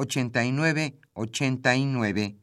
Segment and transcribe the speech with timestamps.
[0.00, 2.36] 89 89.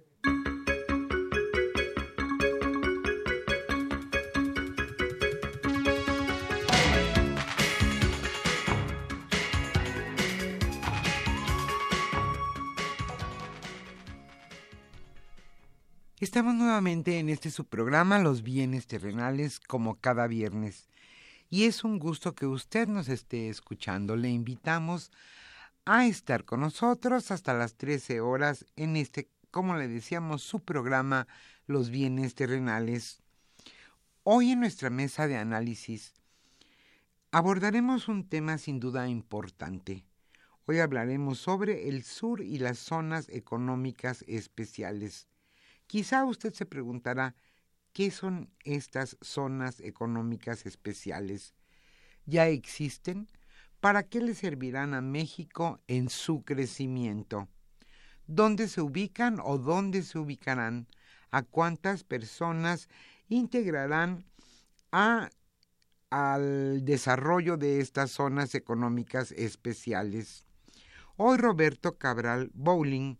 [16.19, 20.89] Estamos nuevamente en este subprograma Los bienes terrenales como cada viernes
[21.50, 24.16] y es un gusto que usted nos esté escuchando.
[24.16, 25.47] Le invitamos a
[25.88, 31.28] estar con nosotros hasta las 13 horas en este, como le decíamos, su programa
[31.66, 33.22] Los bienes terrenales.
[34.24, 36.14] Hoy en nuestra mesa de análisis
[37.31, 40.06] abordaremos un tema sin duda importante.
[40.66, 45.30] Hoy hablaremos sobre el sur y las zonas económicas especiales.
[45.88, 47.34] Quizá usted se preguntará,
[47.94, 51.54] ¿qué son estas zonas económicas especiales?
[52.25, 53.30] ¿Ya existen?
[53.79, 57.47] ¿Para qué le servirán a México en su crecimiento?
[58.25, 60.88] ¿Dónde se ubican o dónde se ubicarán?
[61.29, 62.89] ¿A cuántas personas
[63.29, 64.25] integrarán
[64.91, 65.29] a,
[66.09, 70.44] al desarrollo de estas zonas económicas especiales?
[71.15, 73.17] Hoy Roberto Cabral Bowling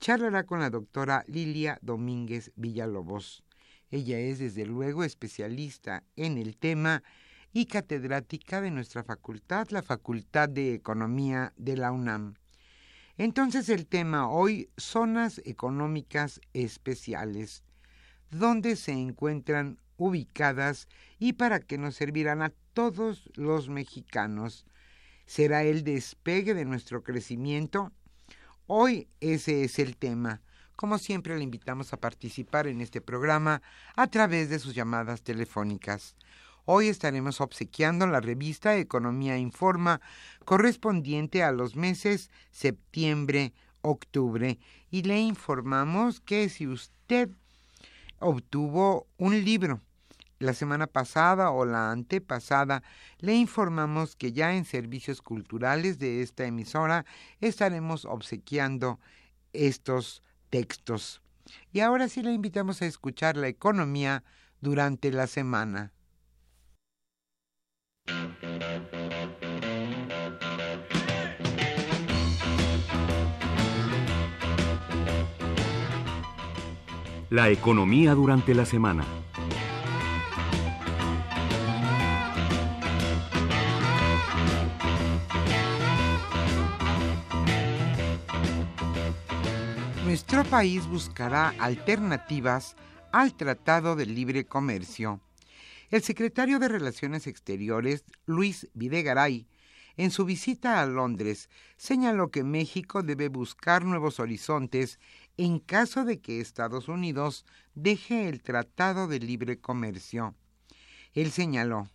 [0.00, 3.42] charlará con la doctora Lilia Domínguez Villalobos.
[3.90, 7.02] Ella es desde luego especialista en el tema
[7.54, 12.34] y catedrática de nuestra facultad, la Facultad de Economía de la UNAM.
[13.16, 17.62] Entonces el tema hoy, zonas económicas especiales,
[18.30, 20.88] dónde se encuentran ubicadas
[21.20, 24.66] y para qué nos servirán a todos los mexicanos.
[25.24, 27.92] ¿Será el despegue de nuestro crecimiento?
[28.66, 30.42] Hoy ese es el tema.
[30.74, 33.62] Como siempre le invitamos a participar en este programa
[33.94, 36.16] a través de sus llamadas telefónicas.
[36.66, 40.00] Hoy estaremos obsequiando la revista Economía Informa
[40.46, 43.52] correspondiente a los meses septiembre,
[43.82, 44.58] octubre
[44.90, 47.28] y le informamos que si usted
[48.18, 49.82] obtuvo un libro
[50.38, 52.82] la semana pasada o la antepasada,
[53.18, 57.04] le informamos que ya en servicios culturales de esta emisora
[57.42, 58.98] estaremos obsequiando
[59.52, 61.20] estos textos.
[61.72, 64.24] Y ahora sí le invitamos a escuchar la economía
[64.62, 65.92] durante la semana.
[77.34, 79.04] La economía durante la semana.
[90.04, 92.76] Nuestro país buscará alternativas
[93.10, 95.20] al Tratado de Libre Comercio
[95.90, 99.48] el secretario de Relaciones Exteriores, Luis Videgaray,
[99.96, 104.98] en su visita a Londres, señaló que México debe buscar nuevos horizontes
[105.36, 107.44] en caso de que Estados Unidos
[107.74, 110.34] deje el Tratado de Libre Comercio.
[111.12, 111.88] Él señaló,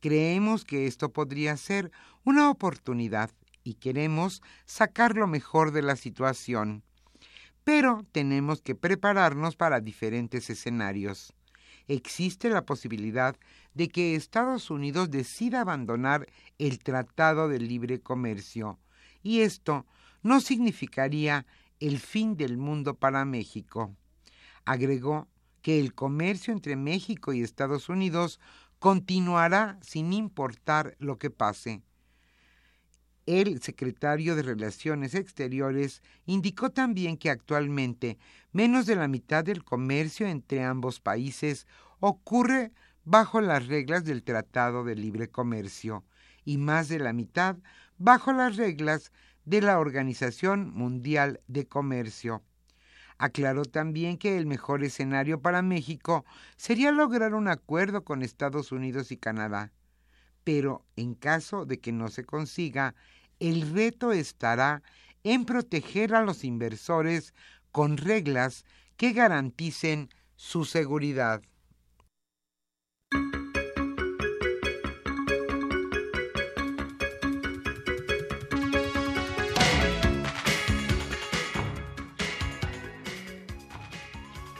[0.00, 1.90] creemos que esto podría ser
[2.24, 3.30] una oportunidad
[3.64, 6.82] y queremos sacar lo mejor de la situación.
[7.64, 11.34] Pero tenemos que prepararnos para diferentes escenarios.
[11.86, 13.36] Existe la posibilidad
[13.74, 16.26] de que Estados Unidos decida abandonar
[16.58, 18.78] el Tratado de Libre Comercio,
[19.22, 19.86] y esto
[20.22, 21.46] no significaría
[21.80, 23.94] el fin del mundo para México.
[24.64, 25.28] Agregó
[25.62, 28.40] que el comercio entre México y Estados Unidos
[28.78, 31.82] continuará sin importar lo que pase.
[33.26, 38.18] El secretario de Relaciones Exteriores indicó también que actualmente
[38.52, 41.66] menos de la mitad del comercio entre ambos países
[42.00, 42.72] ocurre
[43.04, 46.04] bajo las reglas del Tratado de Libre Comercio
[46.44, 47.56] y más de la mitad
[47.98, 49.12] bajo las reglas
[49.48, 52.42] de la Organización Mundial de Comercio.
[53.16, 56.26] Aclaró también que el mejor escenario para México
[56.58, 59.72] sería lograr un acuerdo con Estados Unidos y Canadá.
[60.44, 62.94] Pero en caso de que no se consiga,
[63.40, 64.82] el reto estará
[65.24, 67.32] en proteger a los inversores
[67.72, 68.66] con reglas
[68.98, 71.40] que garanticen su seguridad.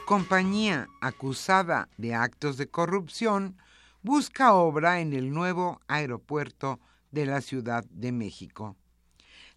[0.08, 3.58] Compañía acusada de actos de corrupción
[4.02, 8.74] busca obra en el nuevo aeropuerto de la Ciudad de México.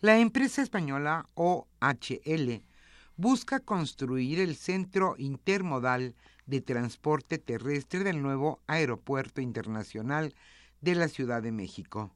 [0.01, 2.63] La empresa española OHL
[3.15, 6.15] busca construir el centro intermodal
[6.47, 10.35] de transporte terrestre del nuevo Aeropuerto Internacional
[10.81, 12.13] de la Ciudad de México.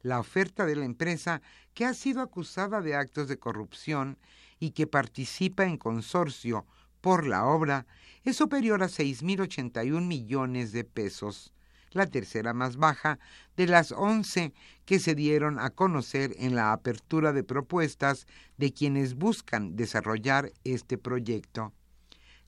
[0.00, 1.42] La oferta de la empresa,
[1.74, 4.16] que ha sido acusada de actos de corrupción
[4.58, 6.64] y que participa en consorcio
[7.04, 7.86] por la obra,
[8.22, 11.52] es superior a 6.081 millones de pesos
[11.90, 13.18] la tercera más baja
[13.58, 14.54] de las once
[14.86, 20.96] que se dieron a conocer en la apertura de propuestas de quienes buscan desarrollar este
[20.96, 21.74] proyecto.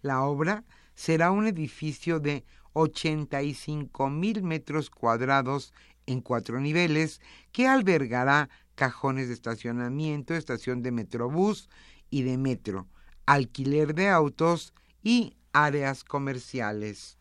[0.00, 0.64] La obra
[0.94, 2.42] será un edificio de
[2.72, 5.74] 85 mil metros cuadrados
[6.06, 7.20] en cuatro niveles
[7.52, 11.68] que albergará cajones de estacionamiento, estación de metrobús
[12.08, 12.88] y de metro,
[13.26, 17.18] alquiler de autos y áreas comerciales.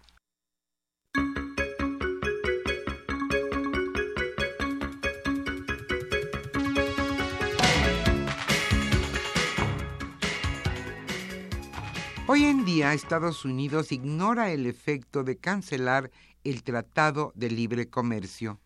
[12.27, 16.11] Hoy en día Estados Unidos ignora el efecto de cancelar
[16.43, 18.59] el Tratado de Libre Comercio.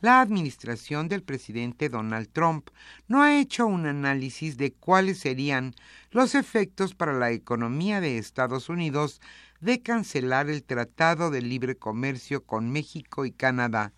[0.00, 2.70] La administración del presidente Donald Trump
[3.06, 5.74] no ha hecho un análisis de cuáles serían
[6.10, 9.20] los efectos para la economía de Estados Unidos
[9.60, 13.92] de cancelar el Tratado de Libre Comercio con México y Canadá.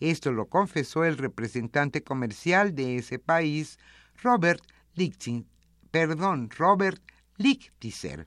[0.00, 3.78] Esto lo confesó el representante comercial de ese país,
[4.22, 4.62] Robert
[4.94, 5.46] Lichtin,
[5.92, 7.00] perdón, Robert
[7.36, 8.26] Lichtiser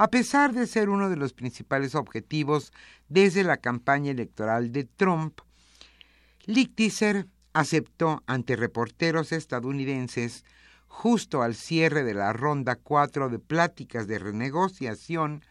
[0.00, 2.72] a pesar de ser uno de los principales objetivos
[3.10, 5.40] desde la campaña electoral de Trump.
[6.50, 10.44] Lichtiser aceptó ante reporteros estadounidenses
[10.88, 15.44] justo al cierre de la ronda 4 de pláticas de renegociación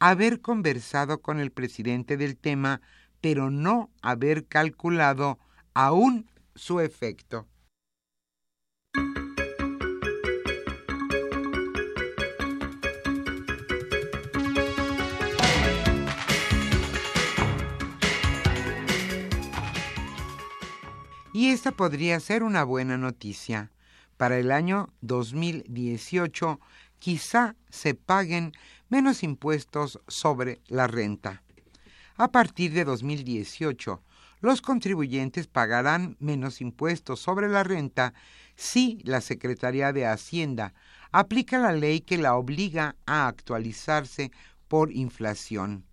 [0.00, 2.80] haber conversado con el presidente del tema,
[3.20, 5.38] pero no haber calculado
[5.74, 7.46] aún su efecto.
[21.42, 23.72] Y esta podría ser una buena noticia.
[24.16, 26.60] Para el año 2018
[27.00, 28.52] quizá se paguen
[28.88, 31.42] menos impuestos sobre la renta.
[32.14, 34.00] A partir de 2018,
[34.40, 38.14] los contribuyentes pagarán menos impuestos sobre la renta
[38.54, 40.74] si la Secretaría de Hacienda
[41.10, 44.30] aplica la ley que la obliga a actualizarse
[44.68, 45.86] por inflación,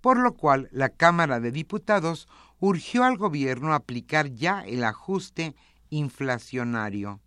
[0.00, 2.28] por lo cual la Cámara de Diputados
[2.60, 5.54] urgió al gobierno a aplicar ya el ajuste
[5.90, 7.20] inflacionario.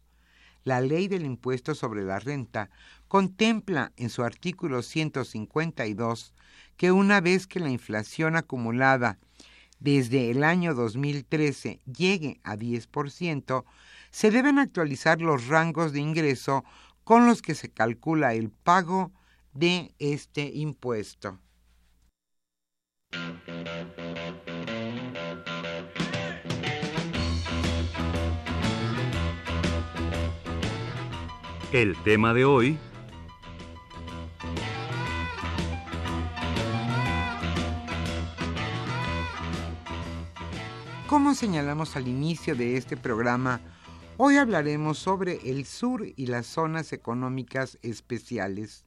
[0.63, 2.69] La ley del impuesto sobre la renta
[3.07, 6.33] contempla en su artículo 152
[6.77, 9.17] que una vez que la inflación acumulada
[9.79, 13.63] desde el año 2013 llegue a 10%,
[14.11, 16.63] se deben actualizar los rangos de ingreso
[17.03, 19.11] con los que se calcula el pago
[19.53, 21.39] de este impuesto.
[31.71, 32.79] El tema de hoy...
[41.07, 43.61] Como señalamos al inicio de este programa,
[44.17, 48.83] hoy hablaremos sobre el sur y las zonas económicas especiales.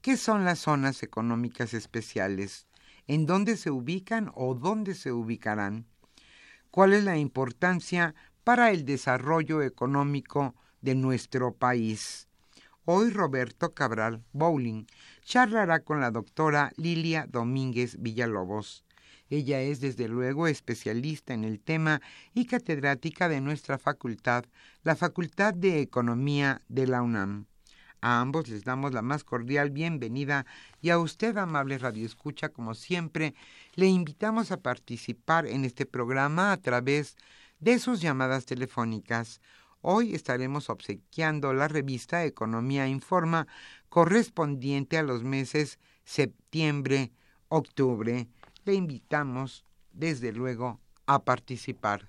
[0.00, 2.68] ¿Qué son las zonas económicas especiales?
[3.06, 5.84] ¿En dónde se ubican o dónde se ubicarán?
[6.70, 12.28] ¿Cuál es la importancia para el desarrollo económico de nuestro país?
[12.84, 14.86] Hoy Roberto Cabral Bowling
[15.24, 18.84] charlará con la doctora Lilia Domínguez Villalobos.
[19.30, 22.00] Ella es desde luego especialista en el tema
[22.32, 24.44] y catedrática de nuestra facultad,
[24.82, 27.46] la Facultad de Economía de la UNAM.
[28.00, 30.46] A ambos les damos la más cordial bienvenida
[30.80, 33.34] y a usted, amable Radio Escucha, como siempre,
[33.74, 37.16] le invitamos a participar en este programa a través
[37.58, 39.40] de sus llamadas telefónicas.
[39.80, 43.46] Hoy estaremos obsequiando la revista Economía Informa
[43.88, 47.12] correspondiente a los meses septiembre,
[47.48, 48.28] octubre.
[48.64, 52.08] Le invitamos, desde luego, a participar.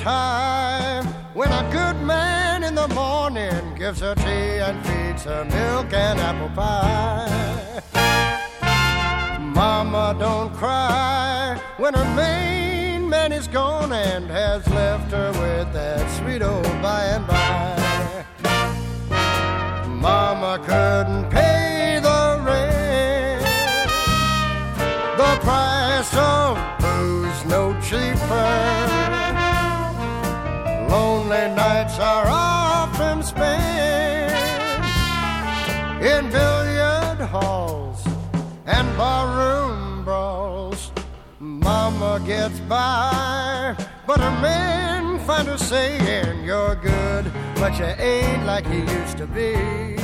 [0.00, 5.92] High when a good man in the morning gives her tea and feeds her milk
[5.92, 7.80] and apple pie.
[9.40, 16.10] Mama don't cry when her main man is gone and has left her with that
[16.18, 18.24] sweet old by and by.
[19.88, 23.42] Mama couldn't pay the rent,
[25.16, 29.23] the price of booze no cheaper
[31.24, 34.32] lonely nights are often spent
[36.02, 38.04] in billiard halls
[38.66, 40.92] and barroom brawls.
[41.40, 43.74] Mama gets by,
[44.06, 49.26] but her men find her saying, You're good, but you ain't like you used to
[49.26, 50.03] be.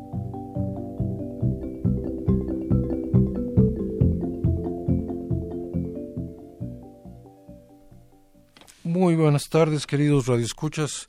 [8.91, 11.07] Muy buenas tardes, queridos radioescuchas.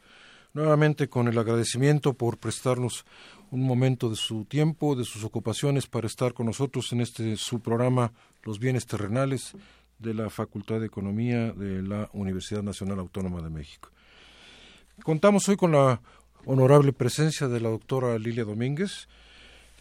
[0.54, 3.04] Nuevamente con el agradecimiento por prestarnos
[3.50, 7.58] un momento de su tiempo, de sus ocupaciones para estar con nosotros en este su
[7.58, 8.12] programa
[8.44, 9.54] Los bienes terrenales
[9.98, 13.90] de la Facultad de Economía de la Universidad Nacional Autónoma de México.
[15.02, 16.00] Contamos hoy con la
[16.44, 19.08] honorable presencia de la doctora Lilia Domínguez,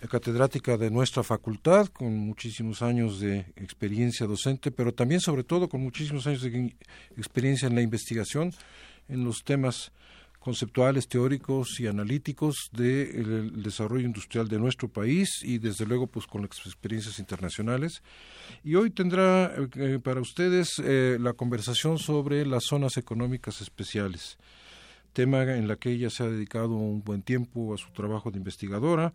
[0.10, 5.81] catedrática de nuestra facultad, con muchísimos años de experiencia docente, pero también sobre todo con
[5.81, 6.75] muchísimos años de
[7.17, 8.51] experiencia en la investigación
[9.08, 9.91] en los temas
[10.41, 16.41] conceptuales, teóricos y analíticos del desarrollo industrial de nuestro país y desde luego pues con
[16.41, 18.01] las experiencias internacionales.
[18.63, 24.39] Y hoy tendrá eh, para ustedes eh, la conversación sobre las zonas económicas especiales,
[25.13, 28.39] tema en la que ella se ha dedicado un buen tiempo a su trabajo de
[28.39, 29.13] investigadora,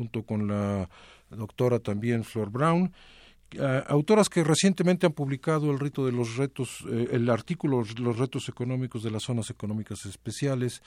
[0.00, 0.88] junto con la
[1.28, 2.90] doctora también Flor Brown,
[3.56, 8.16] Uh, autoras que recientemente han publicado el rito de los retos, eh, el artículo Los
[8.16, 10.82] retos económicos de las zonas económicas especiales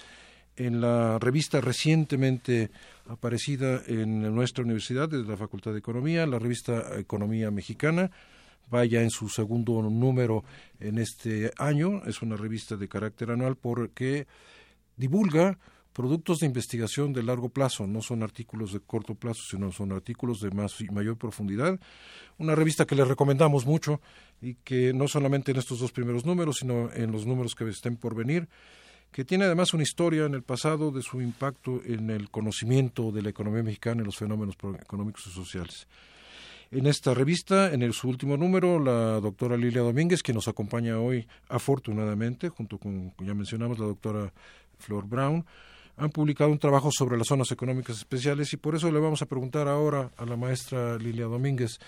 [0.55, 2.71] en la revista recientemente
[3.09, 8.09] aparecida en nuestra universidad, desde la Facultad de Economía, la revista Economía Mexicana,
[8.69, 10.45] vaya en su segundo número
[10.79, 14.25] en este año, es una revista de carácter anual porque
[14.95, 15.57] divulga
[15.93, 20.41] productos de investigación de largo plazo, no son artículos de corto plazo, sino son artículos
[20.41, 21.79] de más y mayor profundidad.
[22.37, 24.01] Una revista que les recomendamos mucho
[24.41, 27.95] y que no solamente en estos dos primeros números, sino en los números que estén
[27.95, 28.49] por venir,
[29.11, 33.21] que tiene además una historia en el pasado de su impacto en el conocimiento de
[33.21, 35.87] la economía mexicana y los fenómenos económicos y sociales.
[36.71, 41.27] En esta revista, en su último número, la doctora Lilia Domínguez, que nos acompaña hoy
[41.47, 44.33] afortunadamente, junto con, ya mencionamos, la doctora
[44.79, 45.45] Flor Brown,
[45.97, 49.25] han publicado un trabajo sobre las zonas económicas especiales y por eso le vamos a
[49.25, 51.79] preguntar ahora a la maestra Lilia Domínguez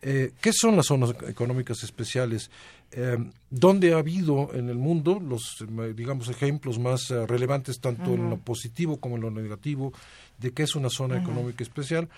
[0.00, 2.50] Eh, ¿Qué son las zonas económicas especiales?
[2.92, 3.18] Eh,
[3.50, 8.36] ¿Dónde ha habido en el mundo los, digamos, ejemplos más eh, relevantes, tanto en lo
[8.36, 9.92] positivo como en lo negativo,
[10.38, 12.08] de qué es una zona económica especial?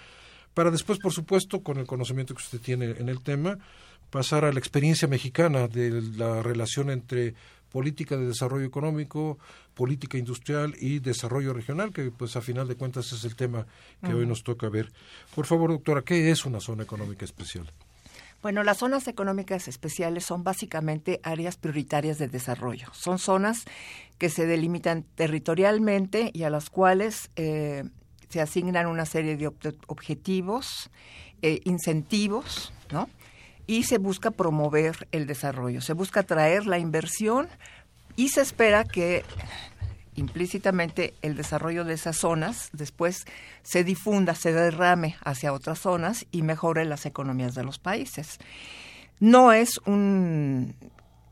[0.53, 3.57] Para después, por supuesto, con el conocimiento que usted tiene en el tema,
[4.11, 7.35] pasar a la experiencia mexicana de la relación entre
[7.71, 9.39] política de desarrollo económico,
[9.75, 13.67] política industrial y desarrollo regional, que pues a final de cuentas es el tema
[14.05, 14.93] que hoy nos toca ver.
[15.35, 17.71] Por favor, doctora, ¿qué es una zona económica especial?
[18.43, 22.89] Bueno, las zonas económicas especiales son básicamente áreas prioritarias de desarrollo.
[22.93, 23.65] Son zonas
[24.17, 27.85] que se delimitan territorialmente y a las cuales eh,
[28.31, 29.49] se asignan una serie de
[29.87, 30.91] objetivos,
[31.43, 33.09] eh, incentivos, ¿no?
[33.67, 37.49] Y se busca promover el desarrollo, se busca atraer la inversión
[38.17, 39.25] y se espera que
[40.15, 43.25] implícitamente el desarrollo de esas zonas después
[43.63, 48.39] se difunda, se derrame hacia otras zonas y mejore las economías de los países.
[49.19, 50.75] No es un,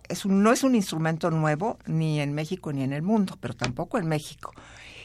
[0.08, 3.98] es no es un instrumento nuevo ni en México ni en el mundo, pero tampoco
[3.98, 4.52] en México.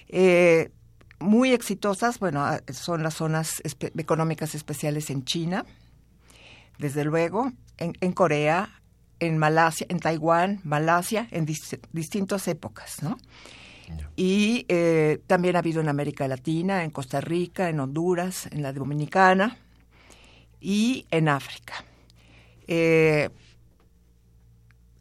[0.08, 0.72] Eh,
[1.20, 3.62] muy exitosas, bueno, son las zonas
[3.98, 5.66] económicas especiales en China,
[6.84, 8.82] desde luego, en, Corea,
[9.20, 13.18] en Malasia, en Taiwán, Malasia, en distintas épocas, ¿no?
[14.18, 18.74] Y eh, también ha habido en América Latina, en Costa Rica, en Honduras, en la
[18.74, 19.58] Dominicana
[20.60, 21.86] y en África.
[22.68, 23.30] Eh,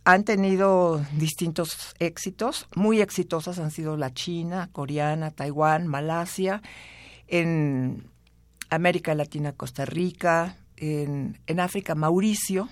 [0.05, 6.62] han tenido distintos éxitos, muy exitosas han sido la China, coreana, Taiwán, Malasia,
[7.27, 8.09] en
[8.71, 12.69] América Latina, Costa Rica, en, África, Mauricio,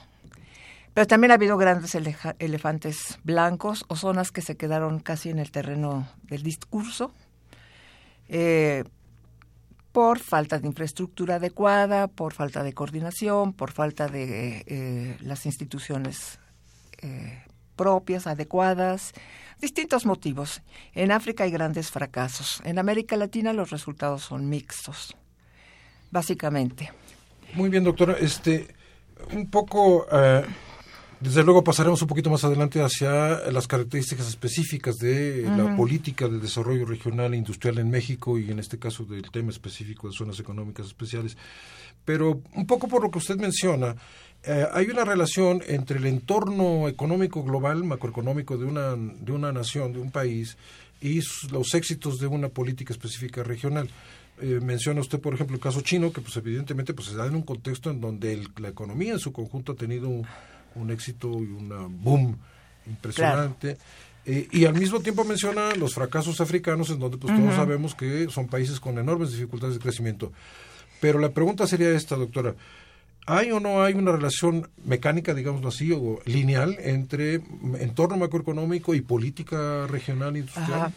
[0.94, 5.52] pero también ha habido grandes elefantes blancos o zonas que se quedaron casi en el
[5.52, 7.12] terreno del discurso
[8.28, 8.84] eh,
[9.92, 16.38] por falta de infraestructura adecuada, por falta de coordinación, por falta de eh, las instituciones
[17.02, 17.42] eh,
[17.76, 19.12] propias, adecuadas,
[19.60, 20.62] distintos motivos.
[20.94, 22.60] En África hay grandes fracasos.
[22.64, 25.16] En América Latina los resultados son mixtos,
[26.10, 26.92] básicamente.
[27.54, 28.16] Muy bien, doctora.
[28.20, 28.68] Este,
[29.32, 30.42] un poco, eh,
[31.20, 36.38] desde luego pasaremos un poquito más adelante hacia las características específicas de la política de
[36.38, 40.38] desarrollo regional e industrial en México y en este caso del tema específico de zonas
[40.38, 41.36] económicas especiales.
[42.04, 43.96] Pero un poco por lo que usted menciona,
[44.44, 49.92] eh, hay una relación entre el entorno económico global, macroeconómico de una, de una nación,
[49.92, 50.56] de un país,
[51.00, 53.88] y los éxitos de una política específica regional.
[54.42, 57.34] Eh, menciona usted, por ejemplo, el caso chino, que pues evidentemente pues se da en
[57.34, 61.86] un contexto en donde la economía en su conjunto ha tenido un, éxito y una
[61.88, 62.38] boom
[62.86, 63.76] impresionante.
[64.26, 68.28] Eh, y al mismo tiempo menciona los fracasos africanos, en donde pues todos sabemos que
[68.30, 70.32] son países con enormes dificultades de crecimiento.
[71.00, 72.54] Pero la pregunta sería esta, doctora.
[73.26, 77.40] ¿Hay o no hay una relación mecánica, digámoslo así, o lineal entre
[77.78, 80.92] entorno macroeconómico y política regional industrial?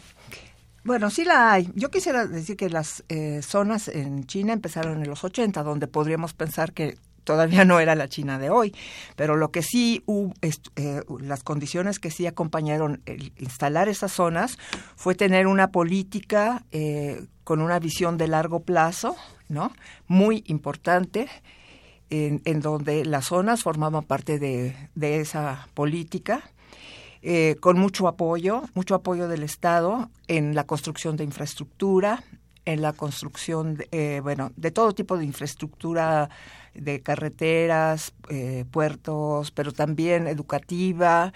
[0.84, 1.70] Bueno, sí la hay.
[1.74, 6.34] Yo quisiera decir que las eh, zonas en China empezaron en los 80, donde podríamos
[6.34, 8.74] pensar que todavía no era la China de hoy,
[9.16, 13.02] pero lo que sí hubo, eh, las condiciones que sí acompañaron
[13.38, 14.58] instalar esas zonas
[14.94, 19.16] fue tener una política eh, con una visión de largo plazo,
[19.48, 19.72] ¿no?
[20.06, 21.28] Muy importante,
[22.10, 26.42] en, en donde las zonas formaban parte de esa política
[27.26, 32.22] eh, con mucho apoyo, mucho apoyo del Estado en la construcción de infraestructura,
[32.66, 36.28] en la construcción, de, eh, bueno, de todo tipo de infraestructura,
[36.74, 41.32] de carreteras, eh, puertos, pero también educativa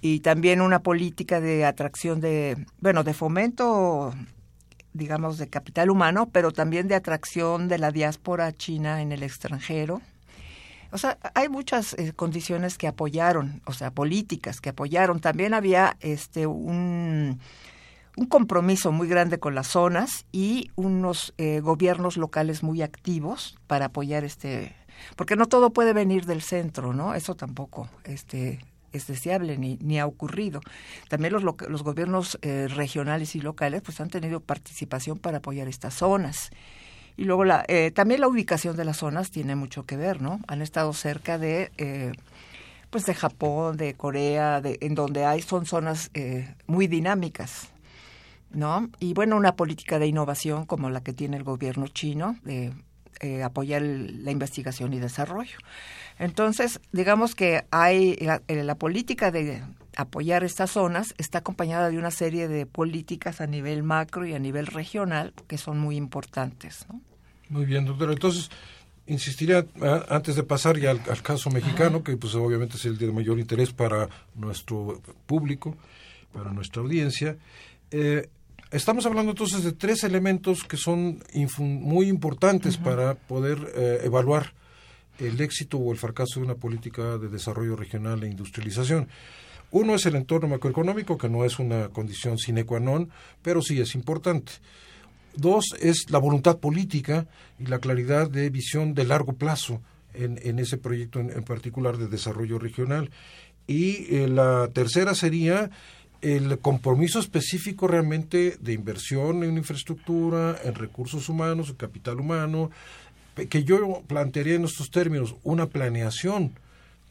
[0.00, 4.12] y también una política de atracción de, bueno, de fomento
[4.92, 10.02] digamos, de capital humano, pero también de atracción de la diáspora china en el extranjero.
[10.92, 15.20] O sea, hay muchas eh, condiciones que apoyaron, o sea, políticas que apoyaron.
[15.20, 17.38] También había este un,
[18.16, 23.86] un compromiso muy grande con las zonas y unos eh, gobiernos locales muy activos para
[23.86, 24.74] apoyar este,
[25.16, 27.14] porque no todo puede venir del centro, ¿no?
[27.14, 28.60] Eso tampoco, este
[28.92, 30.60] es deseable ni, ni ha ocurrido.
[31.08, 35.94] También los, los gobiernos eh, regionales y locales pues han tenido participación para apoyar estas
[35.94, 36.50] zonas.
[37.20, 40.40] Y luego la, eh, también la ubicación de las zonas tiene mucho que ver, ¿no?
[40.48, 42.12] Han estado cerca de, eh,
[42.88, 47.68] pues de Japón, de Corea, de, en donde hay son zonas eh, muy dinámicas,
[48.50, 48.88] ¿no?
[49.00, 52.72] Y bueno, una política de innovación como la que tiene el gobierno chino de
[53.44, 55.58] apoyar la investigación y desarrollo.
[56.18, 59.62] Entonces, digamos que hay la, la política de
[59.94, 64.38] apoyar estas zonas está acompañada de una serie de políticas a nivel macro y a
[64.38, 66.86] nivel regional que son muy importantes.
[66.88, 67.02] ¿no?
[67.50, 68.12] Muy bien, doctora.
[68.12, 68.48] Entonces,
[69.06, 73.10] insistiría, ah, antes de pasar ya al, caso mexicano, que pues obviamente es el de
[73.10, 75.76] mayor interés para nuestro público,
[76.32, 77.36] para nuestra audiencia,
[77.90, 78.28] eh,
[78.70, 81.22] estamos hablando entonces de tres elementos que son
[81.58, 84.52] muy importantes para poder eh, evaluar
[85.18, 89.08] el éxito o el fracaso de una política de desarrollo regional e industrialización.
[89.72, 93.10] Uno es el entorno macroeconómico, que no es una condición sine qua non,
[93.42, 94.52] pero sí es importante.
[95.36, 97.26] Dos es la voluntad política
[97.58, 99.80] y la claridad de visión de largo plazo
[100.12, 103.10] en, ese proyecto en, particular de desarrollo regional.
[103.66, 105.70] Y eh, la tercera sería
[106.20, 112.70] el compromiso específico realmente de inversión en infraestructura, en recursos humanos, en capital humano,
[113.48, 116.52] que yo plantearía en estos términos una planeación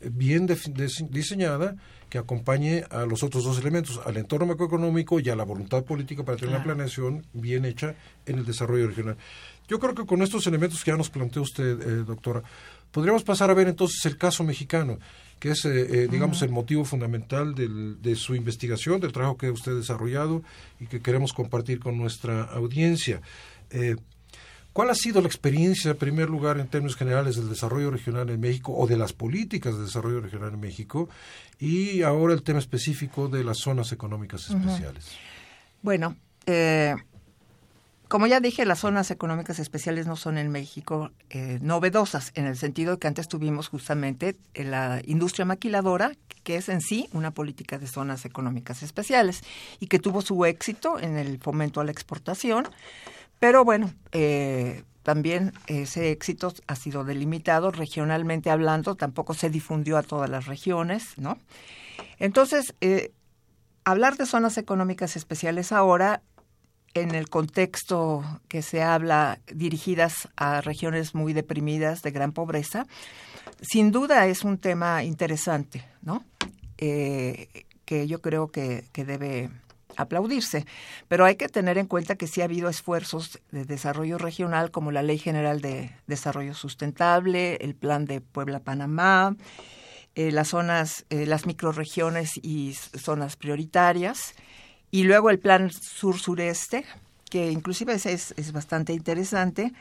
[0.02, 0.48] bien
[1.10, 1.76] diseñada
[2.10, 6.24] que acompañe a los otros dos elementos, al entorno macroeconómico y a la voluntad política
[6.24, 7.96] para tener una planeación bien hecha
[8.26, 9.18] en el desarrollo regional.
[9.68, 12.42] Yo creo que con estos elementos que ya nos planteó usted, eh, doctora,
[12.92, 14.98] podríamos pasar a ver entonces el caso mexicano,
[15.40, 19.74] que es, eh, eh, digamos, el motivo fundamental de su investigación, del trabajo que usted
[19.74, 20.42] ha desarrollado
[20.80, 23.22] y que queremos compartir con nuestra audiencia.
[24.74, 28.40] ¿Cuál ha sido la experiencia, en primer lugar, en términos generales del desarrollo regional en
[28.40, 31.10] México o de las políticas de desarrollo regional en México?
[31.60, 35.12] Y ahora el tema específico de las zonas económicas especiales.
[35.82, 36.96] Bueno, eh,
[38.10, 42.58] como ya dije, las zonas económicas especiales no son en México eh, novedosas, en el
[42.58, 47.78] sentido de que antes tuvimos justamente la industria maquiladora, que es en sí una política
[47.78, 49.44] de zonas económicas especiales
[49.80, 52.68] y que tuvo su éxito en el fomento a la exportación
[53.40, 60.04] pero bueno, eh, también ese éxito ha sido delimitado regionalmente hablando, tampoco se difundió a
[60.04, 61.38] todas las regiones, ¿no?
[62.20, 63.12] Entonces, eh,
[63.86, 66.22] hablar de zonas económicas especiales ahora,
[66.94, 72.86] en el contexto que se habla dirigidas a regiones muy deprimidas, de gran pobreza,
[73.62, 76.24] sin duda es un tema interesante, ¿no?
[76.78, 79.50] Eh, que yo creo que, que debe
[80.00, 80.66] aplaudirse.
[81.08, 84.92] Pero hay que tener en cuenta que sí ha habido esfuerzos de desarrollo regional como
[84.92, 89.36] la Ley General de Desarrollo Sustentable, el Plan de Puebla-Panamá,
[90.16, 94.34] eh, las zonas, eh, las microregiones y zonas prioritarias,
[94.90, 96.86] y luego el Plan Sur-Sureste,
[97.30, 99.72] que inclusive es, es, bastante interesante,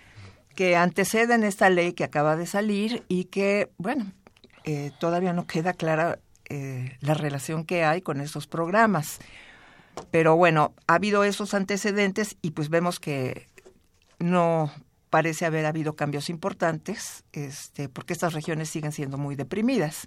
[0.54, 4.12] que anteceden esta ley que acaba de salir y que, bueno,
[4.64, 6.18] eh, todavía no queda clara
[7.00, 9.18] la relación que hay con esos programas.
[10.10, 13.46] Pero bueno, ha habido esos antecedentes y pues vemos que
[14.18, 14.70] no
[15.10, 20.06] parece haber habido cambios importantes, este, porque estas regiones siguen siendo muy deprimidas.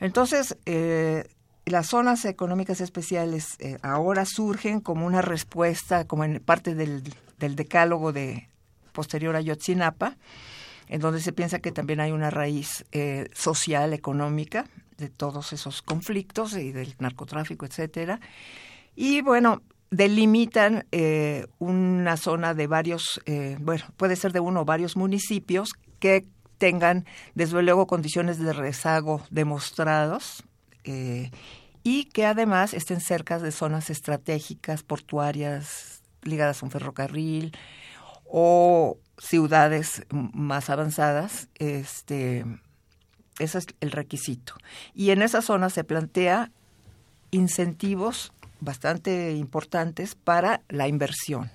[0.00, 1.24] Entonces, eh,
[1.66, 7.02] las zonas económicas especiales eh, ahora surgen como una respuesta, como en parte del,
[7.38, 8.48] decálogo de
[8.92, 10.16] posterior a Yotzinapa,
[10.88, 14.66] en donde se piensa que también hay una raíz eh, social, económica
[14.98, 18.20] de todos esos conflictos y del narcotráfico, etcétera.
[18.96, 24.64] Y bueno, delimitan eh, una zona de varios, eh, bueno, puede ser de uno o
[24.64, 26.26] varios municipios que
[26.58, 27.04] tengan,
[27.34, 30.44] desde luego, condiciones de rezago demostrados
[30.84, 31.30] eh,
[31.82, 37.56] y que además estén cerca de zonas estratégicas, portuarias, ligadas a un ferrocarril
[38.24, 41.48] o ciudades más avanzadas.
[41.56, 42.44] Este,
[43.38, 44.54] ese es el requisito.
[44.94, 46.50] Y en esa zona se plantea
[47.30, 51.50] incentivos bastante importantes para la inversión.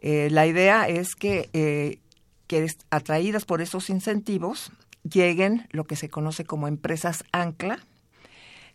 [0.00, 1.98] Eh, la idea es que, eh,
[2.46, 4.72] que atraídas por esos incentivos
[5.02, 7.80] lleguen lo que se conoce como empresas ancla,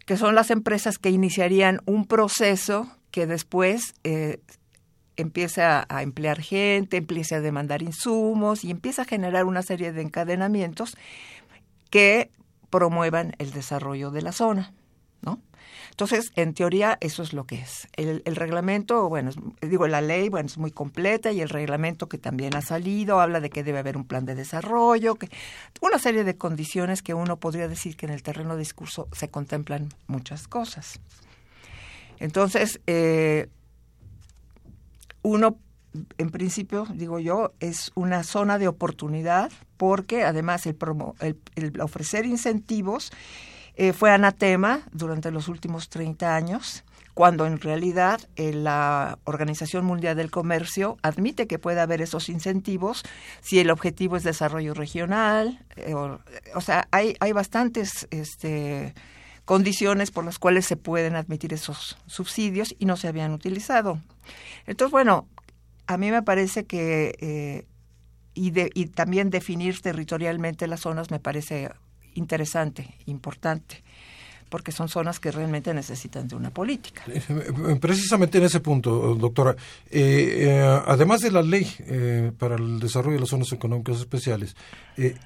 [0.05, 4.39] que son las empresas que iniciarían un proceso que después eh,
[5.15, 10.01] empieza a emplear gente, empieza a demandar insumos y empieza a generar una serie de
[10.01, 10.97] encadenamientos
[11.89, 12.31] que
[12.69, 14.73] promuevan el desarrollo de la zona.
[15.93, 17.87] Entonces, en teoría, eso es lo que es.
[17.95, 19.29] El, reglamento, bueno,
[19.61, 23.39] digo, la ley, bueno, es muy completa y el reglamento que también ha salido habla
[23.39, 25.29] de que debe haber un plan de desarrollo, que
[25.81, 29.29] una serie de condiciones que uno podría decir que en el terreno de discurso se
[29.29, 30.99] contemplan muchas cosas.
[32.17, 33.49] Entonces, eh,
[35.21, 35.59] uno
[36.17, 42.25] en principio, digo yo, es una zona de oportunidad porque además el, promo, el ofrecer
[42.25, 43.11] incentivos
[43.75, 46.83] eh, fue anatema durante los últimos 30 años,
[47.13, 53.03] cuando en realidad eh, la Organización Mundial del Comercio admite que puede haber esos incentivos
[53.41, 55.59] si el objetivo es desarrollo regional.
[55.75, 58.93] Eh, o, sea, hay, hay bastantes este,
[59.45, 63.99] condiciones por las cuales se pueden admitir esos subsidios y no se habían utilizado.
[64.67, 65.27] Entonces, bueno,
[65.87, 67.65] a mí me parece que
[68.35, 71.69] y, de, y también definir territorialmente las zonas me parece
[72.15, 73.83] interesante, importante
[74.53, 77.01] porque son zonas que realmente necesitan de una política.
[77.07, 79.55] Eh, eh, precisamente en ese punto, doctora,
[79.89, 81.65] eh, además de la ley
[82.37, 84.55] para el desarrollo de las zonas económicas especiales,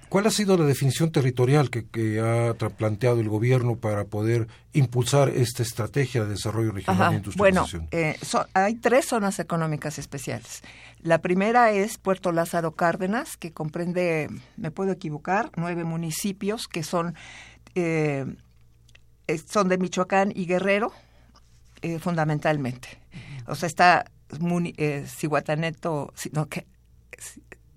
[0.07, 5.61] ¿cuál ha sido la definición territorial que, ha planteado el gobierno para poder impulsar esta
[5.61, 7.89] estrategia de desarrollo regional e industrialización?
[7.91, 10.63] Bueno, hay tres zonas económicas especiales.
[11.01, 17.13] La primera es Puerto Lázaro Cárdenas, que comprende, me puedo equivocar, nueve municipios que son
[19.47, 20.91] son de Michoacán y Guerrero,
[21.81, 22.99] eh, fundamentalmente.
[23.47, 24.05] O sea, está
[24.77, 26.65] eh, Cihuataneto, no, que,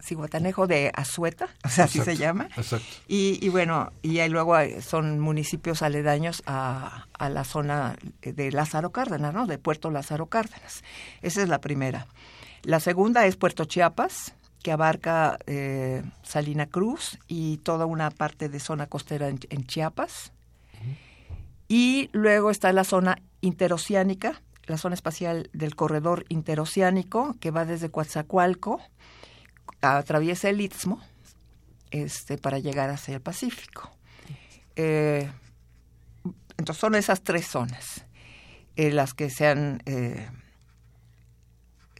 [0.02, 2.48] Cihuatanejo de Azueta, o sea, así se llama.
[2.56, 2.86] Exacto.
[3.08, 9.34] Y, bueno, y ahí luego son municipios aledaños a, a, la zona de Lázaro Cárdenas,
[9.34, 9.46] ¿no?
[9.46, 10.82] De Puerto Lázaro Cárdenas.
[11.22, 12.06] Esa es la primera.
[12.62, 18.60] La segunda es Puerto Chiapas, que abarca eh, Salina Cruz y toda una parte de
[18.60, 20.32] zona costera en Chiapas.
[21.72, 27.92] Y luego está la zona interoceánica, la zona espacial del corredor interoceánico, que va desde
[27.92, 28.80] Coatzacoalco,
[29.80, 31.00] atraviesa el Istmo,
[31.92, 33.88] este, para llegar hacia el Pacífico.
[34.74, 35.30] Eh,
[36.58, 38.04] entonces son esas tres zonas
[38.74, 40.28] eh, las que se han eh,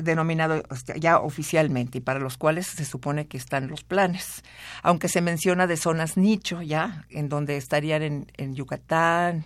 [0.03, 0.63] denominado
[0.97, 4.43] ya oficialmente y para los cuales se supone que están los planes,
[4.83, 9.45] aunque se menciona de zonas nicho ya, en donde estarían en, en Yucatán,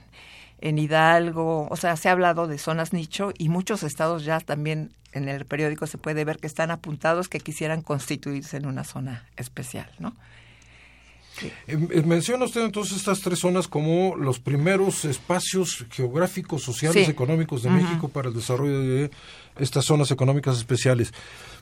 [0.61, 4.93] en Hidalgo, o sea, se ha hablado de zonas nicho y muchos estados ya también
[5.13, 9.27] en el periódico se puede ver que están apuntados que quisieran constituirse en una zona
[9.37, 10.15] especial, ¿no?
[11.43, 17.63] Eh, eh, menciona usted entonces estas tres zonas como los primeros espacios geográficos, sociales, económicos
[17.63, 19.11] de México para el desarrollo de
[19.59, 21.13] estas zonas económicas especiales.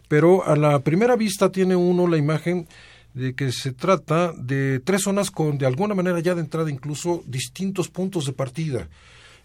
[0.09, 2.67] Pero a la primera vista tiene uno la imagen
[3.15, 7.23] de que se trata de tres zonas con, de alguna manera ya de entrada, incluso
[7.27, 8.89] distintos puntos de partida.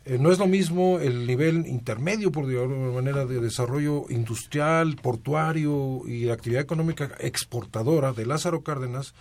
[0.06, 4.96] Eh, no es lo mismo el nivel intermedio, por de alguna manera, de desarrollo industrial,
[4.96, 9.14] portuario y de actividad económica exportadora de Lázaro Cárdenas,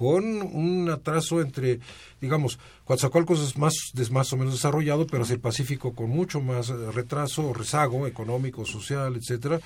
[0.00, 1.78] con un atraso entre,
[2.22, 6.40] digamos, Coatzacoalcos es más, es más o menos desarrollado, pero es el Pacífico con mucho
[6.40, 9.60] más eh, retraso, rezago económico, social, etcétera,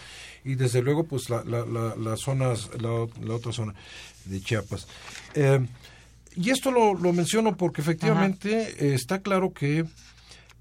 [0.44, 2.90] y desde luego, pues la, la, la, zonas, la,
[3.32, 3.76] otra zona
[4.24, 4.88] de Chiapas.
[5.36, 5.64] Eh,
[6.34, 9.84] y esto lo, lo, menciono porque efectivamente eh, está claro que,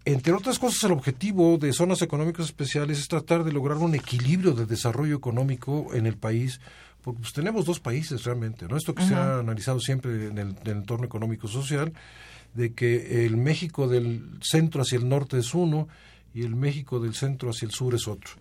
[0.06, 4.52] entre otras cosas, el objetivo de zonas económicas especiales es tratar de lograr un equilibrio
[4.52, 6.60] de desarrollo económico en el país
[7.04, 8.78] porque pues, tenemos dos países realmente, ¿no?
[8.78, 11.94] Esto que se ha analizado siempre en el, entorno económico-social,
[12.54, 15.88] de que el México del centro hacia el norte es uno
[16.34, 18.32] y el México del centro hacia el sur es otro.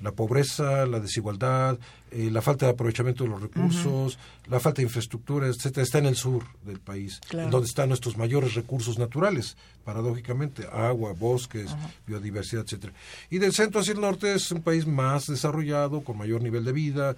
[0.00, 1.78] La pobreza, la desigualdad,
[2.10, 6.06] eh, la falta de aprovechamiento de los recursos, la falta de infraestructura, etcétera, está en
[6.06, 11.70] el sur del país, donde están nuestros mayores recursos naturales, paradójicamente, agua, bosques,
[12.06, 12.92] biodiversidad, etcétera.
[13.30, 16.72] Y del centro hacia el norte es un país más desarrollado, con mayor nivel de
[16.72, 17.16] vida,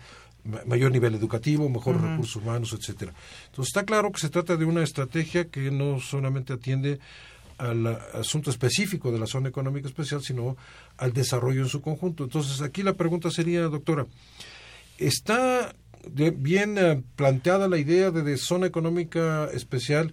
[0.67, 3.13] mayor nivel educativo, mejores recursos humanos, etcétera.
[3.47, 7.01] Entonces está claro que se trata de una estrategia que no solamente atiende
[7.59, 10.57] al asunto específico de la zona económica especial, sino
[10.97, 12.25] al desarrollo en su conjunto.
[12.25, 14.07] Entonces aquí la pregunta sería, doctora,
[14.99, 15.75] ¿está
[16.13, 20.13] bien eh, planteada la idea de zona económica especial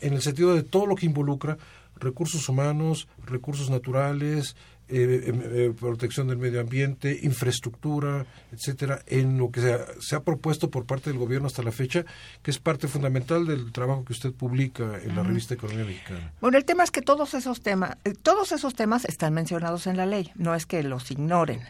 [0.00, 1.58] en el sentido de todo lo que involucra
[1.96, 4.56] recursos humanos, recursos naturales,
[4.88, 9.60] eh, em, eh, protección del medio ambiente, infraestructura, etcétera, en lo que
[10.00, 12.04] se ha, propuesto por parte del gobierno hasta la fecha,
[12.42, 16.32] que es parte fundamental del trabajo que usted publica en la revista Economía Mexicana.
[16.40, 19.96] Bueno, el tema es que todos esos temas, eh, todos esos temas están mencionados en
[19.96, 21.60] la ley, no es que los ignoren.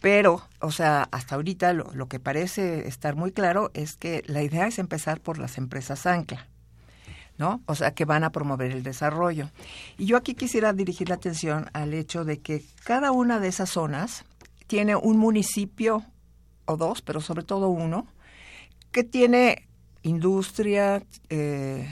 [0.00, 4.42] Pero, o sea, hasta ahorita lo, lo que parece estar muy claro es que la
[4.42, 6.48] idea es empezar por las empresas ancla.
[7.40, 7.62] ¿No?
[7.64, 9.50] O sea, que van a promover el desarrollo.
[9.96, 13.70] Y yo aquí quisiera dirigir la atención al hecho de que cada una de esas
[13.70, 14.26] zonas
[14.66, 16.04] tiene un municipio
[16.66, 18.06] o dos, pero sobre todo uno,
[18.92, 19.66] que tiene
[20.02, 21.88] industria eh,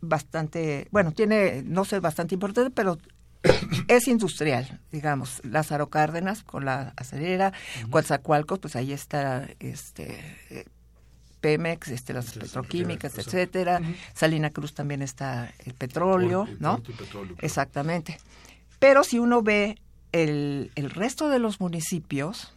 [0.00, 2.98] bastante, bueno, tiene, no sé, bastante importante, pero
[3.88, 7.52] es industrial, digamos, Lázaro Cárdenas con la acelera,
[7.90, 10.18] Coatzacoalcos, pues ahí está este
[10.50, 10.64] eh,
[11.40, 13.80] Pemex, este, las petroquímicas, etcétera.
[14.14, 16.82] Salina Cruz también está el petróleo, ¿no?
[17.38, 18.18] Exactamente.
[18.78, 19.78] Pero si uno ve
[20.12, 22.52] el, el, resto de los municipios,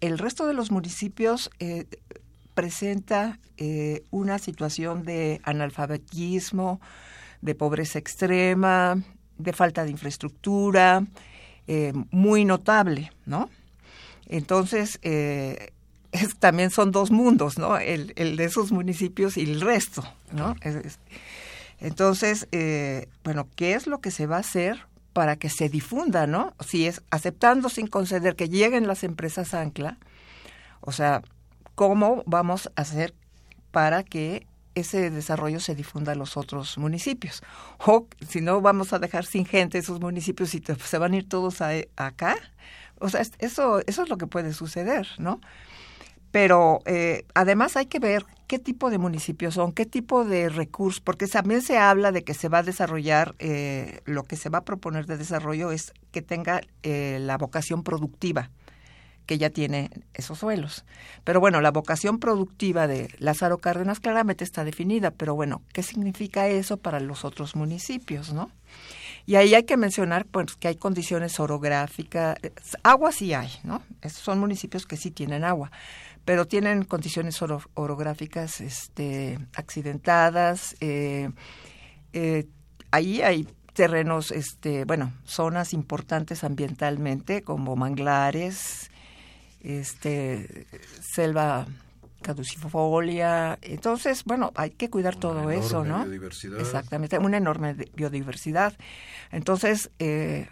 [0.00, 1.86] el resto de los municipios eh,
[2.54, 6.80] presenta eh, una situación de analfabetismo,
[7.40, 9.00] de pobreza extrema,
[9.38, 11.04] de falta de infraestructura,
[11.66, 13.50] eh, muy notable, ¿no?
[14.26, 14.98] Entonces,
[16.12, 17.78] es, también son dos mundos, ¿no?
[17.78, 20.54] El, el, de esos municipios y el resto, ¿no?
[21.80, 26.26] entonces, eh, bueno, ¿qué es lo que se va a hacer para que se difunda,
[26.26, 26.54] ¿no?
[26.64, 29.96] Si es aceptando sin conceder que lleguen las empresas ancla,
[30.80, 31.22] o sea,
[31.74, 33.14] ¿cómo vamos a hacer
[33.70, 34.46] para que
[34.78, 37.42] ese desarrollo se difunda a los otros municipios.
[37.78, 41.28] O si no, vamos a dejar sin gente esos municipios y se van a ir
[41.28, 42.36] todos a, acá.
[43.00, 45.40] O sea, eso, eso es lo que puede suceder, ¿no?
[46.30, 51.00] Pero eh, además hay que ver qué tipo de municipios son, qué tipo de recursos,
[51.00, 54.58] porque también se habla de que se va a desarrollar, eh, lo que se va
[54.58, 58.50] a proponer de desarrollo es que tenga eh, la vocación productiva
[59.26, 60.86] que ya tiene esos suelos.
[61.22, 66.48] Pero bueno, la vocación productiva de Lázaro Cárdenas claramente está definida, pero bueno, ¿qué significa
[66.48, 68.50] eso para los otros municipios, no?
[69.28, 72.38] Y ahí hay que mencionar pues, que hay condiciones orográficas,
[72.82, 73.82] agua sí hay, ¿no?
[74.00, 75.70] Esos son municipios que sí tienen agua,
[76.24, 77.38] pero tienen condiciones
[77.74, 80.76] orográficas este, accidentadas.
[80.80, 81.28] Eh,
[82.14, 82.46] eh,
[82.90, 88.90] ahí hay terrenos, este, bueno, zonas importantes ambientalmente como manglares,
[89.60, 90.66] este,
[91.02, 91.66] selva
[92.22, 93.58] caducifolia.
[93.62, 96.00] Entonces, bueno, hay que cuidar todo eso, ¿no?
[96.04, 96.60] Biodiversidad.
[96.60, 98.74] Exactamente, una enorme biodiversidad.
[99.30, 100.48] Entonces, eh,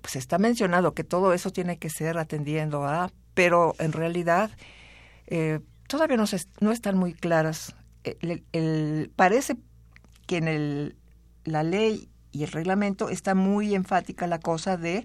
[0.00, 4.50] pues está mencionado que todo eso tiene que ser atendiendo a, pero en realidad
[5.26, 7.74] eh, todavía no, se, no están muy claras.
[8.02, 9.56] El, parece
[10.26, 10.96] que en el,
[11.44, 15.04] la ley y el reglamento está muy enfática la cosa de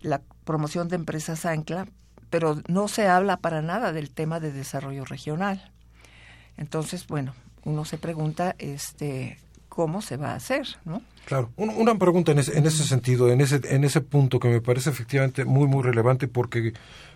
[0.00, 1.86] la promoción de empresas ancla,
[2.34, 5.70] pero no se habla para nada del tema de desarrollo regional.
[6.56, 11.00] Entonces, bueno, uno se pregunta este cómo se va a hacer, ¿no?
[11.26, 14.60] Claro, una pregunta en ese, en ese sentido, en ese, en ese punto que me
[14.60, 16.72] parece efectivamente muy, muy relevante porque,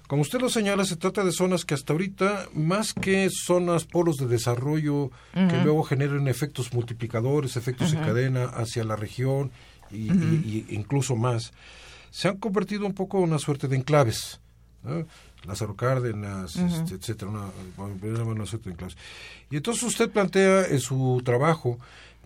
[0.07, 4.19] como usted lo señala, se trata de zonas que hasta ahorita, más que zonas, polos
[4.19, 9.51] de desarrollo que luego generen efectos multiplicadores, efectos en cadena hacia la región
[9.91, 11.53] y, incluso más,
[12.11, 14.39] se han convertido un poco en una suerte de enclaves
[14.83, 15.07] ¿no?
[15.45, 18.45] Lázaro Cárdenas, este, etcétera, una,
[19.51, 21.79] Y entonces usted plantea en su trabajo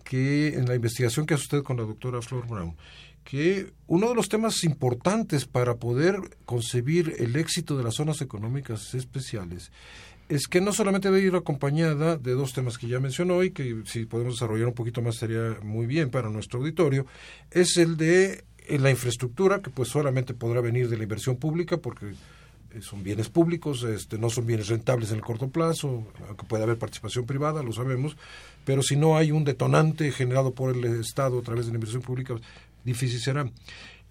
[0.03, 2.75] que en la investigación que hace usted con la doctora Flor Brown,
[3.23, 8.93] que uno de los temas importantes para poder concebir el éxito de las zonas económicas
[8.93, 9.71] especiales
[10.29, 13.83] es que no solamente debe ir acompañada de dos temas que ya mencionó y que
[13.85, 17.05] si podemos desarrollar un poquito más sería muy bien para nuestro auditorio,
[17.51, 22.07] es el de la infraestructura, que pues solamente podrá venir de la inversión pública porque
[22.07, 22.15] eh,
[22.81, 26.77] son bienes públicos, este, no son bienes rentables en el corto plazo, aunque puede haber
[26.77, 28.17] participación privada, lo sabemos,
[28.65, 32.01] pero si no hay un detonante generado por el Estado a través de la inversión
[32.01, 32.35] pública,
[32.83, 33.49] difícil será.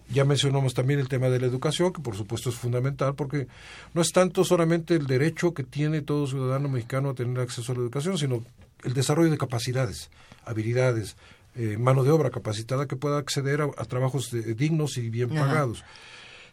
[0.09, 3.47] Ya mencionamos también el tema de la educación, que por supuesto es fundamental, porque
[3.95, 7.75] no es tanto solamente el derecho que tiene todo ciudadano mexicano a tener acceso a
[7.75, 8.45] la educación, sino
[8.85, 10.11] el desarrollo de capacidades,
[10.45, 11.17] habilidades,
[11.55, 15.85] eh, mano de obra capacitada que pueda acceder a, trabajos dignos y bien pagados.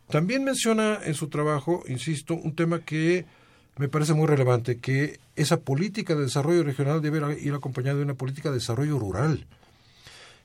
[0.10, 3.26] También menciona en su trabajo, insisto, un tema que
[3.78, 8.16] me parece muy relevante, que esa política de desarrollo regional debe ir acompañada de una
[8.16, 9.46] política de desarrollo rural,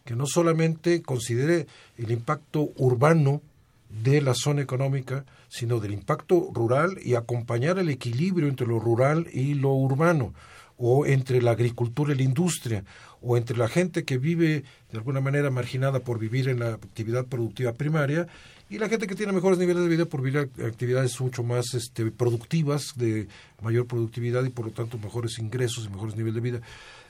[0.05, 3.40] que no solamente considere el impacto urbano
[3.88, 9.29] de la zona económica, sino del impacto rural y acompañar el equilibrio entre lo rural
[9.33, 10.35] y lo urbano,
[10.77, 12.85] o entre la agricultura y la industria,
[13.22, 17.24] o entre la gente que vive de alguna manera marginada por vivir en la actividad
[17.24, 18.27] productiva primaria
[18.70, 22.11] y la gente que tiene mejores niveles de vida por vivir actividades mucho más este,
[22.11, 23.29] productivas, de
[23.62, 26.61] mayor productividad y por lo tanto mejores ingresos y mejores niveles de vida.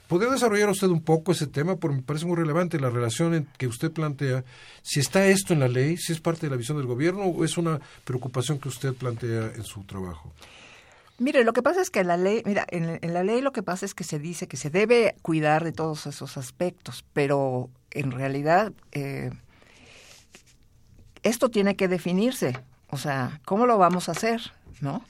[0.09, 1.77] ¿Podría desarrollar usted un poco ese tema?
[1.77, 4.45] Porque me parece muy relevante la relación que usted plantea.
[4.83, 7.45] Si está esto en la ley, si es parte de la visión del gobierno o
[7.45, 10.33] es una preocupación que usted plantea en su trabajo.
[11.19, 13.62] Mire, lo que pasa es que en la ley, mira, en, la ley lo que
[13.62, 18.11] pasa es que se dice que se debe cuidar de todos esos aspectos, pero en
[18.11, 19.31] realidad eh,
[21.25, 22.57] esto tiene que definirse,
[22.91, 24.41] o sea, ¿cómo lo vamos a hacer?
[24.81, 25.03] ¿No?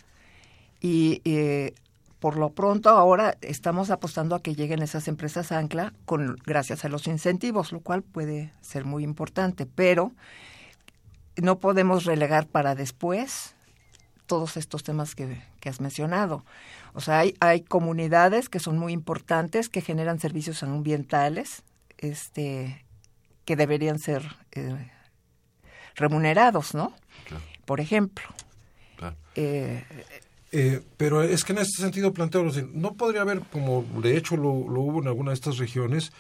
[0.81, 1.75] Y eh,
[2.21, 6.89] por lo pronto ahora estamos apostando a que lleguen esas empresas ancla con gracias a
[6.89, 10.13] los incentivos, lo cual puede ser muy importante, pero
[11.37, 13.55] no podemos relegar para después
[14.27, 16.45] todos estos temas que, has mencionado.
[16.95, 21.63] O sea, hay, hay comunidades que son muy importantes, que generan servicios ambientales,
[21.99, 22.85] este,
[23.45, 24.91] que deberían ser eh,
[25.95, 26.93] remunerados, ¿no?
[27.65, 28.25] Por ejemplo.
[29.37, 29.83] Eh,
[30.53, 34.51] eh, pero es que en este sentido planteo, no podría haber, como de hecho lo,
[34.51, 36.13] hubo en alguna de estas regiones,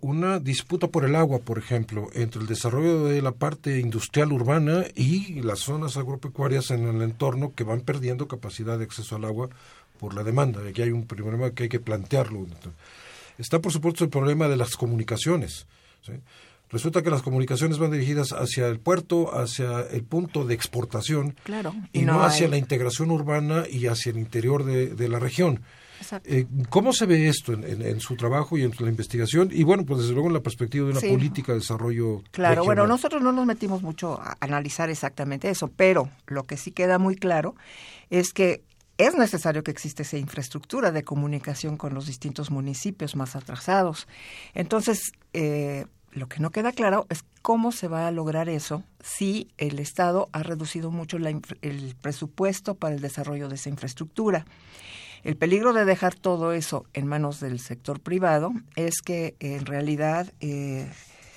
[0.00, 4.84] una disputa por el agua, por ejemplo, entre el desarrollo de la parte industrial urbana
[4.94, 9.50] y las zonas agropecuarias en el entorno que van perdiendo capacidad de acceso al agua
[9.98, 10.60] por la demanda.
[10.66, 12.46] Aquí hay un problema que hay que plantearlo.
[13.38, 15.66] Está, por supuesto, el problema de las comunicaciones.
[16.72, 21.74] Resulta que las comunicaciones van dirigidas hacia el puerto, hacia el punto de exportación, claro,
[21.92, 25.60] y, no, hacia la integración urbana y hacia el interior de, la región.
[26.24, 29.50] Eh, ¿Cómo se ve esto en, su trabajo y en la investigación?
[29.52, 32.22] Y bueno, pues desde luego en la perspectiva de una política de desarrollo.
[32.30, 36.72] Claro, bueno, nosotros no nos metimos mucho a analizar exactamente eso, pero lo que sí
[36.72, 37.54] queda muy claro
[38.08, 38.62] es que
[38.96, 44.08] es necesario que exista esa infraestructura de comunicación con los distintos municipios más atrasados.
[44.54, 49.48] Entonces, eh, lo que no queda claro es cómo se va a lograr eso si
[49.58, 54.44] el Estado ha reducido mucho el presupuesto para el desarrollo de esa infraestructura.
[55.24, 60.32] El peligro de dejar todo eso en manos del sector privado es que en realidad
[60.40, 60.90] eh,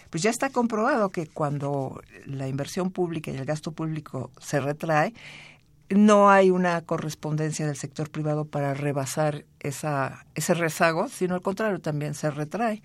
[0.10, 5.14] pues ya está comprobado que cuando la inversión pública y el gasto público se retrae,
[5.90, 11.80] no hay una correspondencia del sector privado para rebasar esa, ese rezago, sino al contrario,
[11.80, 12.82] también se retrae.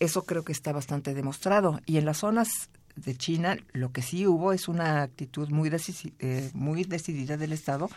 [0.00, 1.80] Eso creo que está bastante demostrado.
[1.86, 5.70] Y en las zonas de China lo que sí hubo es una actitud muy,
[6.18, 7.88] eh, muy decidida del Estado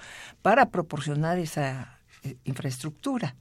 [0.42, 3.36] para proporcionar esa eh, infraestructura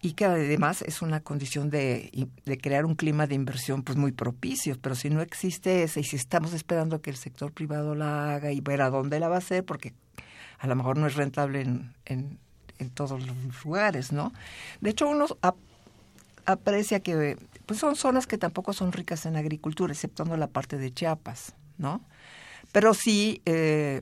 [0.00, 4.12] y que además es una condición de, de, crear un clima de inversión pues muy
[4.12, 8.34] propicio, pero si no existe ese y si estamos esperando que el sector privado la
[8.34, 9.94] haga y ver a dónde la va a hacer, porque
[10.60, 12.38] a lo mejor no es rentable en, en,
[12.78, 14.32] en todos los lugares, ¿no?
[14.80, 15.26] De hecho, uno
[16.46, 17.36] aprecia que
[17.68, 22.00] pues son zonas que tampoco son ricas en agricultura, exceptuando la parte de Chiapas, ¿no?
[22.72, 24.00] Pero sí eh,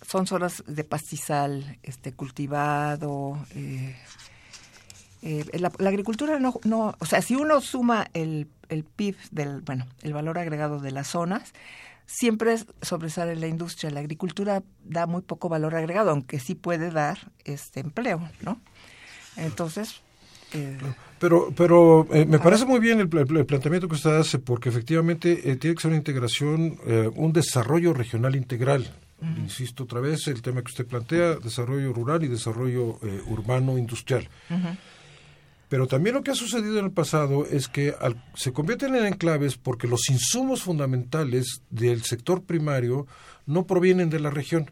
[0.00, 3.38] son zonas de pastizal este, cultivado.
[3.54, 3.94] Eh,
[5.20, 9.86] eh, la, agricultura no, no, o sea, si uno suma el, el PIB del, bueno,
[10.00, 11.52] el valor agregado de las zonas,
[12.06, 13.90] siempre sobresale la industria.
[13.90, 18.58] La agricultura da muy poco valor agregado, aunque sí puede dar este empleo, ¿no?
[19.36, 20.00] Entonces,
[20.52, 20.78] eh,
[21.18, 25.56] pero, pero eh, me parece muy bien el, planteamiento que usted hace, porque efectivamente eh,
[25.56, 26.78] tiene que ser una integración,
[27.14, 28.92] un desarrollo regional integral.
[29.36, 34.28] Insisto otra vez, el tema que usted plantea, desarrollo rural y desarrollo urbano industrial.
[35.68, 37.94] Pero también lo que ha sucedido en el pasado es que
[38.34, 43.08] se convierten en enclaves porque los insumos fundamentales del sector primario
[43.44, 44.70] no provienen de la región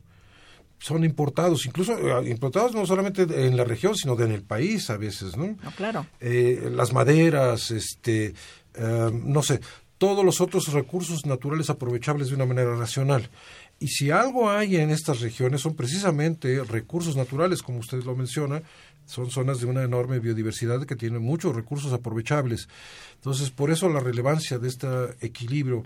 [0.78, 4.96] son importados, incluso eh, importados no solamente en la región, sino en el país a
[4.96, 5.56] veces, ¿no?
[5.76, 6.06] claro.
[6.20, 8.34] Eh, las maderas, este,
[8.74, 9.60] eh, no sé,
[9.98, 13.30] todos los otros recursos naturales aprovechables de una manera racional.
[13.78, 18.62] Y si algo hay en estas regiones son precisamente recursos naturales, como usted lo menciona,
[19.06, 22.68] son zonas de una enorme biodiversidad que tienen muchos recursos aprovechables.
[23.16, 24.88] Entonces, por eso la relevancia de este
[25.20, 25.84] equilibrio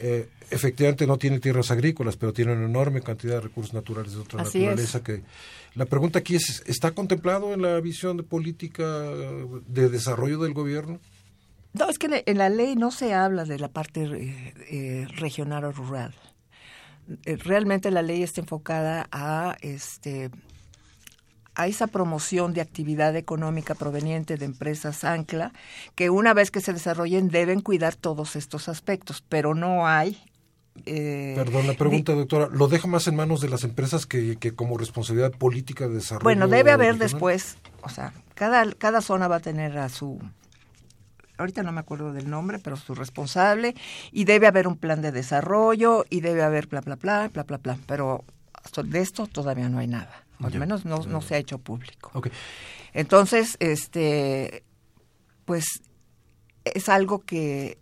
[0.00, 4.20] eh, efectivamente no tiene tierras agrícolas, pero tiene una enorme cantidad de recursos naturales de
[4.20, 5.02] otra naturaleza.
[5.02, 5.22] Que
[5.74, 10.98] la pregunta aquí es: ¿está contemplado en la visión de política de desarrollo del gobierno?
[11.72, 15.64] No, es que en la ley no se habla de la parte eh, eh, regional
[15.64, 16.14] o rural.
[17.24, 20.30] realmente la ley está enfocada a este
[21.54, 25.52] a esa promoción de actividad económica proveniente de empresas ancla,
[25.94, 30.18] que una vez que se desarrollen deben cuidar todos estos aspectos, pero no hay
[30.86, 34.54] eh, Perdón, la pregunta, doctora, ¿lo deja más en manos de las empresas que, que
[34.54, 36.24] como responsabilidad política de desarrollo?
[36.24, 40.18] Bueno, debe haber después, o sea, cada, cada zona va a tener a su,
[41.36, 43.74] ahorita no me acuerdo del nombre, pero su responsable,
[44.12, 47.58] y debe haber un plan de desarrollo, y debe haber bla, bla, bla, bla, bla,
[47.58, 48.24] bla, pero
[48.84, 52.10] de esto todavía no hay nada al menos no, no se ha hecho público.
[52.92, 54.64] Entonces, este,
[55.44, 55.82] pues
[56.64, 57.78] es algo que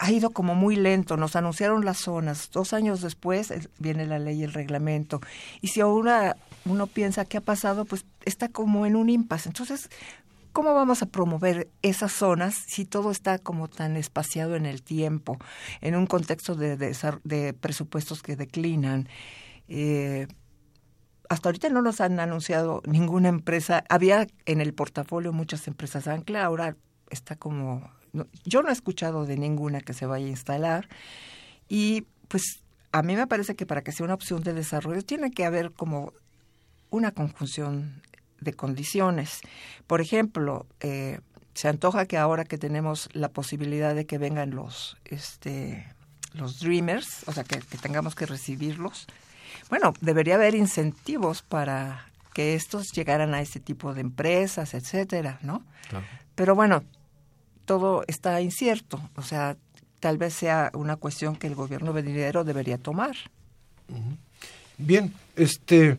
[0.00, 1.16] ha ido como muy lento.
[1.16, 2.50] Nos anunciaron las zonas.
[2.50, 5.20] Dos años después viene la ley y el reglamento.
[5.60, 9.50] Y si ahora uno piensa qué ha pasado, pues está como en un impasse.
[9.50, 9.90] Entonces,
[10.52, 15.38] ¿cómo vamos a promover esas zonas si todo está como tan espaciado en el tiempo,
[15.82, 19.06] en un contexto de, de, presupuestos que declinan?
[19.68, 20.28] Eh,
[21.30, 23.84] hasta ahorita no nos han anunciado ninguna empresa.
[23.88, 26.76] Había en el portafolio muchas empresas ancla, ahora
[27.08, 27.88] está como...
[28.44, 30.88] yo no he escuchado de ninguna que se vaya a instalar
[31.68, 35.30] y pues a mí me parece que para que sea una opción de desarrollo tiene
[35.30, 36.12] que haber como
[36.90, 38.02] una conjunción
[38.40, 39.40] de condiciones.
[39.86, 41.20] Por ejemplo, eh,
[41.54, 45.86] se antoja que ahora que tenemos la posibilidad de que vengan los, este,
[46.32, 49.06] los dreamers, o sea, que tengamos que recibirlos,
[49.68, 55.64] bueno, debería haber incentivos para que estos llegaran a este tipo de empresas, etcétera, ¿no?
[56.34, 56.84] Pero bueno,
[57.64, 59.00] todo está incierto.
[59.16, 59.56] O sea,
[59.98, 63.16] tal vez sea una cuestión que el gobierno venidero debería tomar.
[64.78, 65.98] Bien, este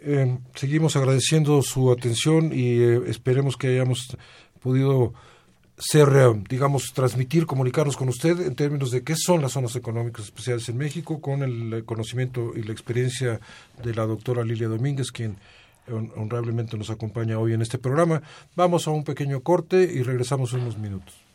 [0.00, 4.16] eh, seguimos agradeciendo su atención y eh, esperemos que hayamos
[4.60, 5.14] podido
[5.82, 10.26] ser, eh, digamos, transmitir, comunicarnos con usted en términos de qué son las zonas económicas
[10.26, 13.40] especiales en México, con el conocimiento y la experiencia
[13.82, 15.36] de la doctora Lilia Domínguez, quien
[16.16, 18.22] honrablemente nos acompaña hoy en este programa.
[18.54, 21.31] Vamos a un pequeño corte y regresamos en unos minutos.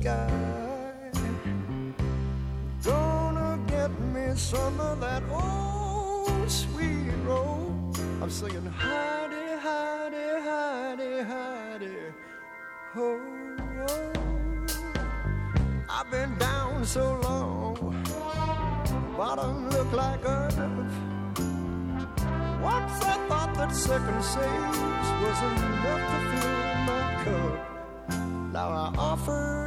[0.00, 1.02] sky.
[2.82, 7.72] Gonna get me some of that old sweet roll.
[8.22, 12.12] I'm singing, hidey, hidey, hidey, hidey,
[12.96, 13.20] Oh,
[13.76, 14.12] ho.
[15.90, 17.74] I've been down so long,
[19.16, 20.58] bottom look like earth.
[22.62, 24.78] Once I thought that second sage
[25.22, 27.68] was enough to fill my cup.
[28.52, 29.57] Now I offer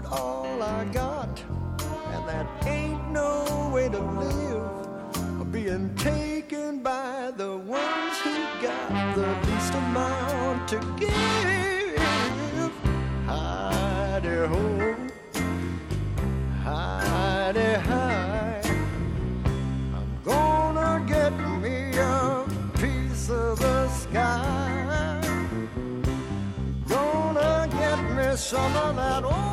[0.79, 1.43] I got,
[2.13, 5.51] and that ain't no way to live.
[5.51, 12.71] Being taken by the ones who got the least amount to give.
[13.27, 14.95] Hidey ho,
[16.63, 18.61] hidey high.
[19.97, 22.45] I'm gonna get me a
[22.79, 25.19] piece of the sky.
[26.87, 29.50] Gonna get me some of that old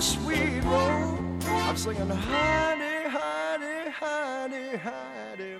[0.00, 5.56] sweet road, I'm singing, honey, honey, honey, honey,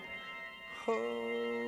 [0.87, 1.68] oh.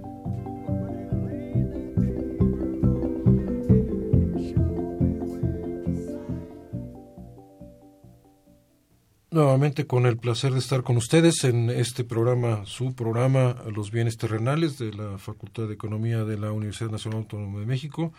[9.33, 14.17] Nuevamente con el placer de estar con ustedes en este programa, su programa Los bienes
[14.17, 18.11] terrenales de la Facultad de Economía de la Universidad Nacional Autónoma de México,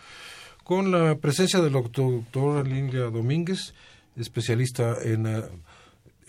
[0.63, 3.75] con la presencia de la doctora Lilia Domínguez,
[4.15, 5.43] especialista en eh,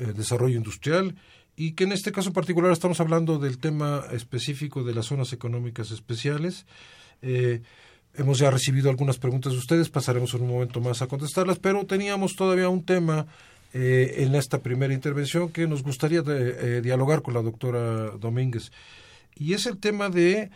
[0.00, 1.14] eh, desarrollo industrial,
[1.56, 5.92] y que en este caso particular estamos hablando del tema específico de las zonas económicas
[5.92, 6.66] especiales.
[7.22, 7.62] Eh,
[8.16, 11.86] hemos ya recibido algunas preguntas de ustedes, pasaremos en un momento más a contestarlas, pero
[11.86, 13.26] teníamos todavía un tema
[13.76, 18.70] eh, en esta primera intervención que nos gustaría eh, dialogar con la doctora Domínguez.
[19.34, 20.52] Y es el tema de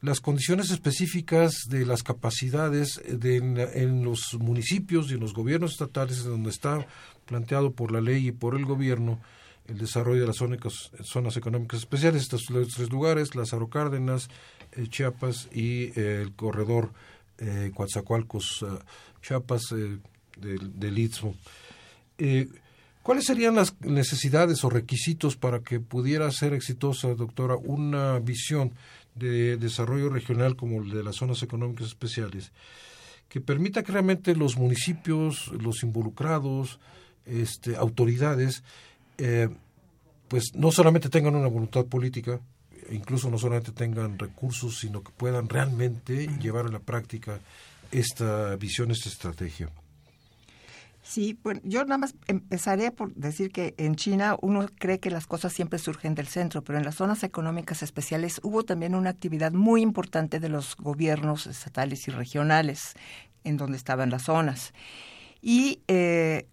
[0.00, 6.24] las condiciones específicas de las capacidades de, en, los municipios y en los gobiernos estatales
[6.24, 6.84] donde está
[7.24, 9.20] planteado por la ley y por el gobierno
[9.68, 14.28] el desarrollo de las zonas, económicas especiales, estos tres lugares, Lázaro Cárdenas,
[14.72, 16.90] eh, Chiapas y el corredor
[17.38, 18.66] eh, Coatzacoalcos,
[19.22, 20.00] Chiapas del,
[20.80, 21.36] del Istmo.
[22.18, 22.48] Eh,
[23.02, 28.72] ¿Cuáles serían las necesidades o requisitos para que pudiera ser exitosa, doctora, una visión
[29.14, 32.50] de desarrollo regional como el de las zonas económicas especiales,
[33.28, 36.80] que permita que realmente los municipios, los involucrados,
[37.24, 38.62] este, autoridades,
[39.18, 39.48] eh,
[40.28, 42.40] pues no solamente tengan una voluntad política,
[42.90, 47.40] incluso no solamente tengan recursos, sino que puedan realmente llevar a la práctica
[47.90, 49.70] esta visión, esta estrategia?
[51.08, 55.28] Sí, bueno, yo nada más empezaré por decir que en China uno cree que las
[55.28, 59.52] cosas siempre surgen del centro, pero en las zonas económicas especiales hubo también una actividad
[59.52, 62.94] muy importante de los gobiernos estatales y regionales
[63.44, 64.74] en donde estaban las zonas.
[65.40, 66.48] Y eh,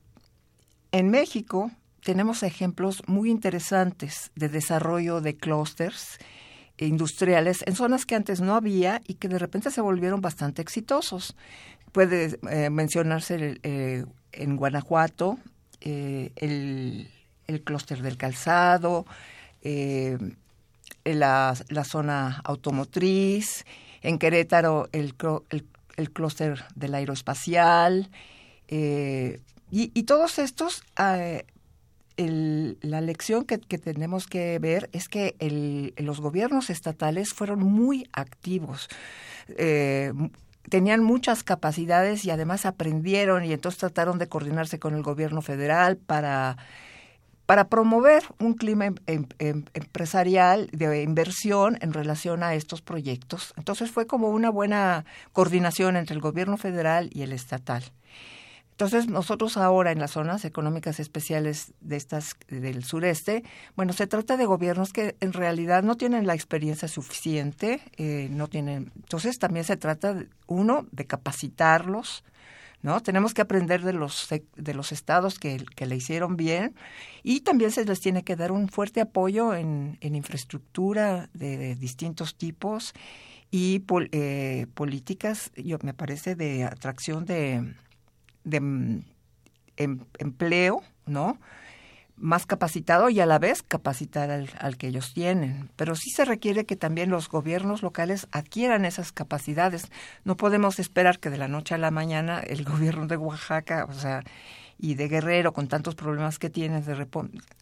[0.92, 1.72] en México
[2.04, 6.20] tenemos ejemplos muy interesantes de desarrollo de clústeres
[6.78, 11.36] industriales en zonas que antes no había y que de repente se volvieron bastante exitosos.
[11.92, 15.38] Puede eh, mencionarse eh, en Guanajuato
[15.82, 17.10] eh, el,
[17.48, 19.06] el clúster del calzado,
[21.06, 23.66] la, la, zona automotriz,
[24.02, 25.16] en Querétaro el,
[25.50, 25.66] el,
[25.98, 28.10] el clúster del aeroespacial,
[28.70, 30.84] y, y, todos estos
[32.18, 38.88] la lección que, tenemos que ver es que los gobiernos estatales fueron muy activos.
[40.70, 45.98] Tenían muchas capacidades y además aprendieron y entonces trataron de coordinarse con el gobierno federal
[45.98, 46.58] para,
[47.46, 53.54] para promover un clima em, em, em, empresarial de inversión en relación a estos proyectos.
[53.58, 57.84] Entonces fue como una buena coordinación entre el gobierno federal y el estatal.
[58.74, 63.44] Entonces, nosotros ahora en las zonas económicas especiales de estas del sureste,
[63.76, 68.48] bueno, se trata de gobiernos que en realidad no tienen la experiencia suficiente, eh, no
[68.48, 68.92] tienen.
[68.96, 72.24] Entonces, también se trata uno de capacitarlos,
[72.82, 73.00] ¿no?
[73.02, 76.74] Tenemos que aprender de los de los estados que, que le hicieron bien
[77.22, 82.36] y también se les tiene que dar un fuerte apoyo en, en infraestructura de, distintos
[82.36, 82.96] tipos
[83.52, 87.76] y eh, políticas, yo me parece de atracción de
[88.44, 88.58] de
[89.78, 91.38] em, empleo, ¿no?
[92.16, 95.70] más capacitado y a la vez capacitar al, que ellos tienen.
[95.76, 99.92] Pero sí se requiere que también los gobiernos locales adquieran esas capacidades.
[100.24, 103.94] No podemos esperar que de la noche a la mañana el gobierno de Oaxaca, o
[103.94, 104.24] sea,
[104.78, 107.08] y de Guerrero, con tantos problemas que tienen, de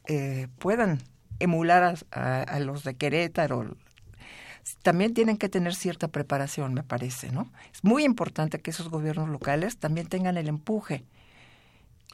[0.07, 0.99] eh, puedan
[1.39, 3.75] emular a, los de Querétaro.
[4.81, 7.51] También tienen que tener cierta preparación, me parece, ¿no?
[7.73, 11.03] Es muy importante que esos gobiernos locales también tengan el empuje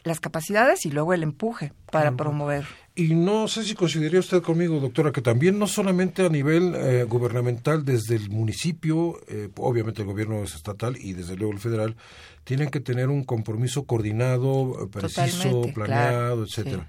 [0.07, 2.65] las capacidades y luego el empuje para promover.
[2.95, 7.03] Y no sé si consideraría usted conmigo, doctora, que también no solamente a nivel eh,
[7.03, 11.95] gubernamental, desde el municipio, eh, obviamente el gobierno es estatal y desde luego el federal,
[12.43, 16.87] tienen que tener un compromiso coordinado, eh, preciso, planeado, etcétera.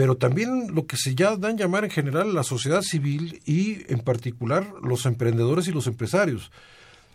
[0.00, 3.98] Pero también lo que se ya dan llamar en general la sociedad civil y en
[3.98, 6.50] particular los emprendedores y los empresarios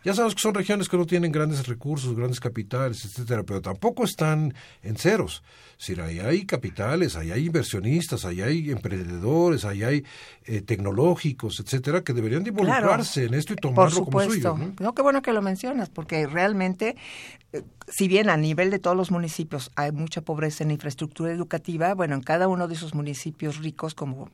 [0.05, 4.03] ya sabemos que son regiones que no tienen grandes recursos, grandes capitales, etcétera, pero tampoco
[4.03, 4.53] están
[4.83, 5.41] en ceros.
[5.71, 10.05] Es decir, ahí hay capitales, ahí hay inversionistas, ahí hay emprendedores, ahí hay
[10.45, 14.55] eh, tecnológicos, etcétera, que deberían de involucrarse en esto y tomarlo como suyo.
[14.55, 14.73] ¿no?
[14.79, 14.93] ¿no?
[14.93, 16.95] qué bueno que lo mencionas, porque realmente,
[17.51, 21.95] eh, si bien a nivel de todos los municipios hay mucha pobreza en infraestructura educativa,
[21.95, 24.29] bueno, en cada uno de esos municipios ricos como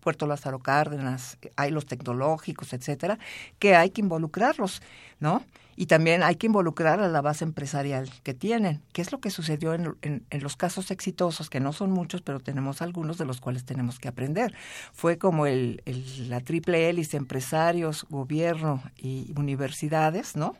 [0.00, 3.18] Puerto Lázaro Cárdenas, hay los tecnológicos, etcétera,
[3.58, 4.82] que hay que involucrarlos,
[5.20, 5.44] ¿no?
[5.78, 9.30] Y también hay que involucrar a la base empresarial que tienen, ¿Qué es lo que
[9.30, 13.40] sucedió en, en, los casos exitosos, que no son muchos, pero tenemos algunos de los
[13.42, 14.54] cuales tenemos que aprender.
[14.94, 15.82] Fue como el,
[16.28, 20.56] la triple hélice, empresarios, gobierno y universidades, ¿no?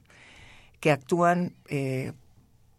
[0.81, 2.12] Que actúan eh,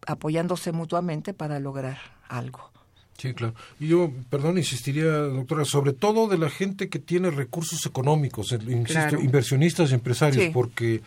[0.06, 1.98] apoyándose mutuamente para lograr
[2.30, 2.77] algo.
[3.18, 3.56] Sí, claro.
[3.80, 9.20] Y yo, perdón, insistiría, doctora, sobre todo de la gente que tiene recursos económicos, insisto,
[9.20, 11.02] inversionistas y empresarios, porque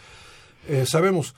[0.68, 1.34] eh, sabemos,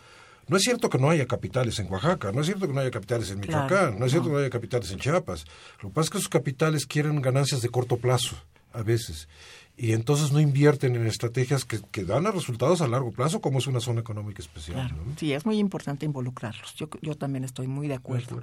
[0.48, 2.90] no es cierto que no haya capitales en Oaxaca, no es cierto que no haya
[2.90, 4.40] capitales en Michoacán, no es cierto que no.
[4.40, 5.44] haya capitales en Chiapas.
[5.82, 8.36] Lo que pasa es que esos capitales quieren ganancias de corto plazo,
[8.72, 9.28] a veces
[9.76, 13.66] y entonces no invierten en estrategias que, que, dan resultados a largo plazo, como es
[13.66, 14.94] una zona económica especial.
[15.16, 16.74] Sí, es muy importante involucrarlos.
[16.74, 18.42] Yo, yo también estoy muy de acuerdo.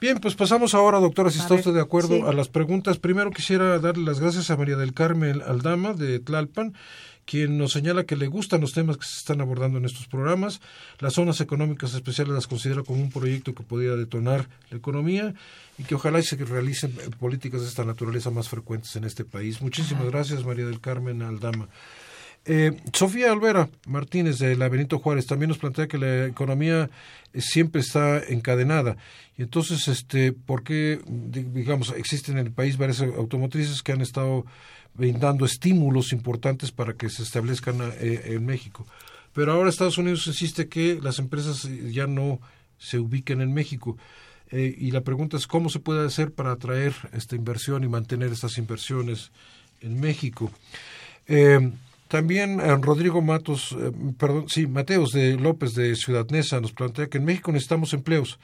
[0.00, 2.98] Bien, pues pasamos ahora, doctora, si está usted de acuerdo, a las preguntas.
[2.98, 6.74] Primero quisiera darle las gracias a María del Carmen Aldama de Tlalpan
[7.28, 10.62] quien nos señala que le gustan los temas que se están abordando en estos programas.
[10.98, 15.34] Las zonas económicas especiales las considera como un proyecto que podría detonar la economía
[15.76, 19.60] y que ojalá se realicen políticas de esta naturaleza más frecuentes en este país.
[19.60, 21.68] Muchísimas gracias, María del Carmen Aldama.
[22.44, 24.70] Eh, Sofía Alvera Martínez de la
[25.02, 26.88] Juárez también nos plantea que la economía
[27.34, 28.96] siempre está encadenada
[29.36, 34.46] y entonces este por qué digamos existen en el país varias automotrices que han estado
[34.94, 38.86] brindando estímulos importantes para que se establezcan eh, en México.
[39.32, 42.40] Pero ahora Estados Unidos insiste que las empresas ya no
[42.78, 43.96] se ubiquen en México.
[44.50, 48.32] Eh, y la pregunta es cómo se puede hacer para atraer esta inversión y mantener
[48.32, 49.30] estas inversiones
[49.80, 50.50] en México.
[51.26, 51.70] Eh,
[52.08, 57.08] También eh, Rodrigo Matos, eh, perdón, sí, Mateos de López de Ciudad Neza nos plantea
[57.08, 58.38] que en México necesitamos empleos.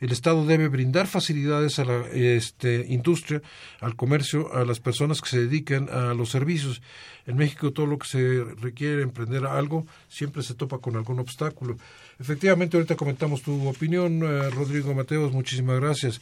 [0.00, 3.42] El Estado debe brindar facilidades a la este, industria,
[3.80, 6.80] al comercio, a las personas que se dedican a los servicios.
[7.26, 11.76] En México todo lo que se requiere emprender algo siempre se topa con algún obstáculo.
[12.20, 16.20] Efectivamente, ahorita comentamos tu opinión, eh, Rodrigo Mateos, muchísimas gracias.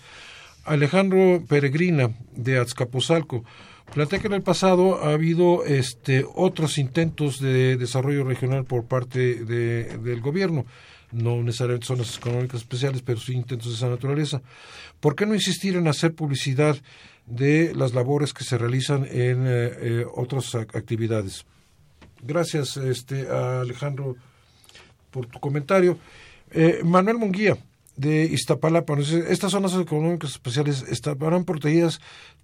[0.65, 3.45] Alejandro Peregrina de Azcapotzalco
[3.95, 9.45] plantea que en el pasado ha habido este, otros intentos de desarrollo regional por parte
[9.45, 10.67] de, del gobierno,
[11.13, 14.43] no necesariamente zonas económicas especiales, pero sí intentos de esa naturaleza.
[15.01, 16.77] ¿Por qué no insistir en hacer publicidad
[17.27, 21.45] de las labores que se realizan en eh, eh, otras actividades?
[22.23, 24.17] Gracias, este, Alejandro,
[25.11, 25.99] por tu comentario.
[26.51, 27.57] Eh, Manuel Munguía,
[27.97, 28.99] de Iztapalapa.
[28.99, 32.01] Estas zonas económicas especiales estarán protegidas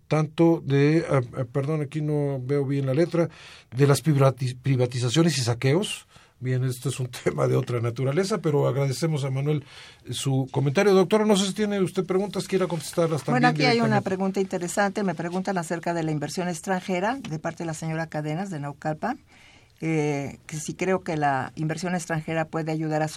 [0.09, 3.31] tanto de, ah, ah, perdón, aquí no veo bien la letra,
[3.75, 6.07] de las privatizaciones y saqueos.
[6.39, 9.65] Bien, esto es un tema de otra naturaleza, pero agradecemos a Manuel
[10.11, 10.93] su comentario.
[10.93, 13.43] Doctora, no sé si tiene usted preguntas, quiera contestarlas también.
[13.43, 15.05] Bueno, aquí hay una pregunta interesante.
[15.05, 19.17] Me preguntan acerca de la inversión extranjera de parte de la señora Cadenas de Naucalpa
[19.85, 23.09] eh, que sí creo que la inversión extranjera puede ayudar a,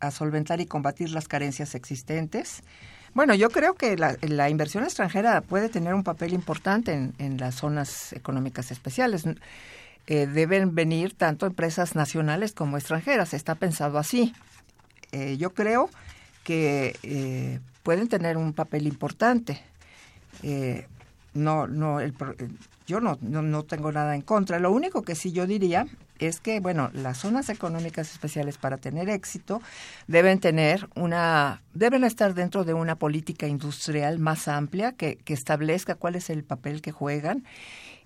[0.00, 2.62] a, solventar y combatir las carencias existentes.
[3.12, 8.12] Bueno, yo creo que la, inversión extranjera puede tener un papel importante en, las zonas
[8.12, 9.24] económicas especiales.
[10.06, 13.34] Eh, deben venir tanto empresas nacionales como extranjeras.
[13.34, 14.32] Está pensado así.
[15.10, 15.90] Eh, yo creo
[16.44, 19.60] que eh, pueden tener un papel importante.
[21.34, 22.14] No, no, el,
[22.86, 24.58] yo no, no, no, tengo nada en contra.
[24.58, 25.86] Lo único que sí yo diría
[26.26, 29.60] es que, bueno, las zonas económicas especiales para tener éxito
[30.06, 35.94] deben tener una, deben estar dentro de una política industrial más amplia que, que establezca
[35.94, 37.44] cuál es el papel que juegan.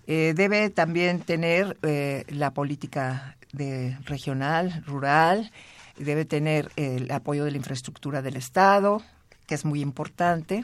[0.07, 5.51] Eh, debe también tener eh, la política de regional, rural,
[5.97, 9.01] debe tener el apoyo de la infraestructura del Estado,
[9.47, 10.63] que es muy importante.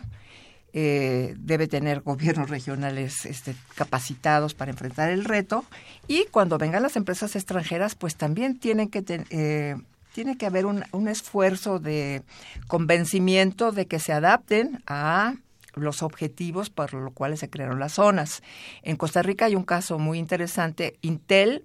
[0.75, 5.65] Eh, debe tener gobiernos regionales este, capacitados para enfrentar el reto
[6.07, 9.75] y cuando vengan las empresas extranjeras pues también tienen que eh,
[10.13, 12.23] tiene que haber un, esfuerzo de
[12.65, 15.35] convencimiento de que se adapten a
[15.75, 18.41] los objetivos por los cuales se crearon las zonas.
[18.81, 20.97] En Costa Rica hay un caso muy interesante.
[21.01, 21.61] Intel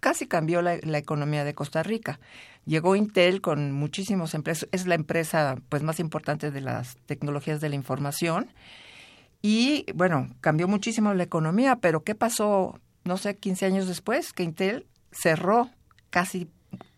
[0.00, 2.18] casi cambió la economía de Costa Rica.
[2.64, 7.68] Llegó Intel con muchísimos empleos, es la empresa pues más importante de las tecnologías de
[7.68, 8.50] la información
[9.42, 14.32] y bueno, cambió muchísimo la economía, pero ¿qué pasó, no sé, 15 años después?
[14.32, 15.68] Que Intel cerró
[16.10, 16.48] casi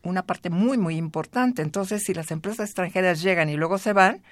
[0.03, 1.63] una parte muy, muy importante.
[1.63, 4.23] Entonces, si las empresas extranjeras llegan y luego se van,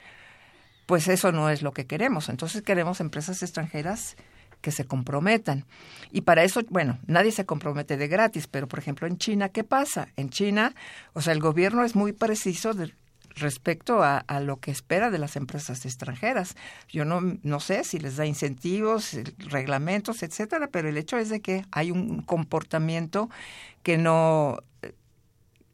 [0.84, 2.28] pues eso no es lo que queremos.
[2.28, 4.16] Entonces queremos empresas extranjeras
[4.62, 5.66] que se comprometan.
[6.10, 9.64] Y para eso, bueno, nadie se compromete de gratis, pero por ejemplo en China, ¿qué
[9.64, 10.08] pasa?
[10.16, 10.74] En China,
[11.12, 12.94] o sea, el gobierno es muy preciso de,
[13.34, 16.54] respecto a, a, lo que espera de las empresas extranjeras.
[16.88, 21.40] Yo no, no sé si les da incentivos, reglamentos, etcétera, pero el hecho es de
[21.40, 23.28] que hay un comportamiento
[23.82, 24.58] que no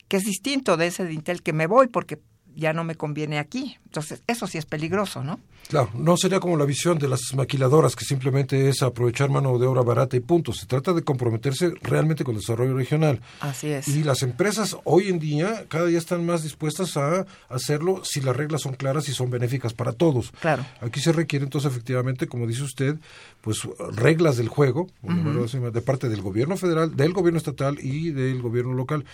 [0.08, 2.18] que es distinto de ese de Intel que me voy porque
[2.58, 3.78] ya no me conviene aquí.
[3.84, 5.38] Entonces, eso sí es peligroso, ¿no?
[5.68, 9.66] Claro, no sería como la visión de las maquiladoras, que simplemente es aprovechar mano de
[9.66, 10.52] obra barata y punto.
[10.54, 13.20] Se trata de comprometerse realmente con el desarrollo regional.
[13.40, 13.86] Así es.
[13.86, 18.34] Y las empresas hoy en día cada día están más dispuestas a hacerlo si las
[18.34, 20.32] reglas son claras y son benéficas para todos.
[20.40, 20.64] Claro.
[20.80, 22.96] Aquí se requiere entonces efectivamente, como dice usted,
[23.42, 25.70] pues reglas del juego, uh -huh.
[25.70, 29.04] de parte del gobierno federal, del gobierno estatal y del gobierno local.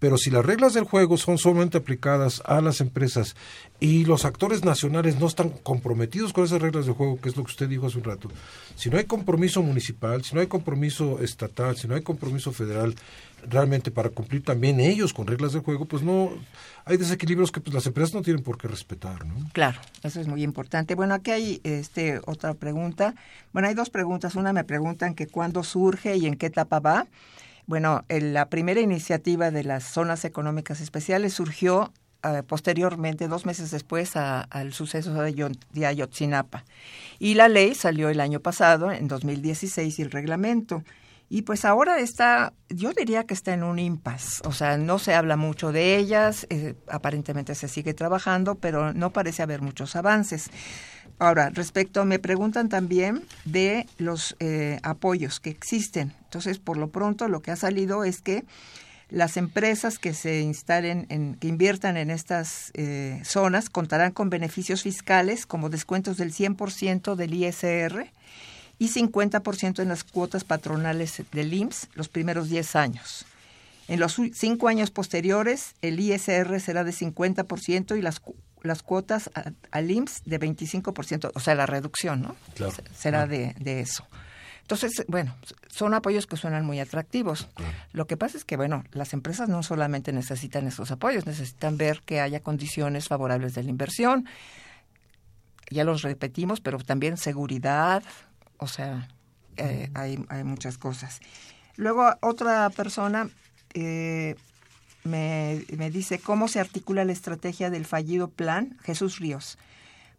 [0.00, 3.36] Pero si las reglas del juego son solamente aplicadas a las empresas
[3.78, 7.44] y los actores nacionales no están comprometidos con esas reglas de juego, que es lo
[7.44, 8.28] que usted dijo hace un rato,
[8.76, 12.94] si no hay compromiso municipal, si no hay compromiso estatal, si no hay compromiso federal,
[13.48, 16.30] realmente para cumplir también ellos con reglas de juego, pues no
[16.84, 19.34] hay desequilibrios que pues, las empresas no tienen por qué respetar, ¿no?
[19.52, 20.94] Claro, eso es muy importante.
[20.94, 23.14] Bueno, aquí hay este otra pregunta.
[23.52, 24.34] Bueno, hay dos preguntas.
[24.34, 27.06] Una me preguntan que cuándo surge y en qué etapa va.
[27.66, 31.92] Bueno, la primera iniciativa de las zonas económicas especiales surgió
[32.22, 36.66] Uh, posteriormente, dos meses después, a, al suceso de, Ayotzinapa.
[37.18, 40.84] Y la ley salió el año pasado, en 2016, y el reglamento.
[41.30, 45.14] Y pues ahora está, yo diría que está en un impasse, o sea, no se
[45.14, 50.50] habla mucho de ellas, eh, aparentemente se sigue trabajando, pero no parece haber muchos avances.
[51.20, 56.14] Ahora, respecto, me preguntan también de los eh, apoyos que existen.
[56.24, 58.46] Entonces, por lo pronto, lo que ha salido es que
[59.10, 64.82] las empresas que se instalen, en, que inviertan en estas eh, zonas contarán con beneficios
[64.82, 68.10] fiscales como descuentos del 100% del ISR
[68.78, 73.26] y 50% en las cuotas patronales del IMSS los primeros 10 años.
[73.88, 78.22] En los cinco años posteriores, el ISR será de 50% y las,
[78.62, 79.30] las cuotas
[79.70, 82.36] al IMSS de 25%, o sea, la reducción, ¿no?
[82.94, 84.06] Será de, de eso.
[84.70, 85.34] Entonces, bueno,
[85.68, 87.48] son apoyos que suenan muy atractivos.
[87.92, 92.02] Lo que pasa es que, bueno, las empresas no solamente necesitan esos apoyos, necesitan ver
[92.02, 94.28] que haya condiciones favorables de la inversión.
[95.70, 98.04] Ya los repetimos, pero también seguridad,
[98.58, 99.08] o sea,
[99.56, 101.20] eh, hay, hay muchas cosas.
[101.74, 103.28] Luego, otra persona
[103.74, 104.36] eh,
[105.04, 109.58] me, me dice cómo se articula la estrategia del fallido plan Jesús Ríos.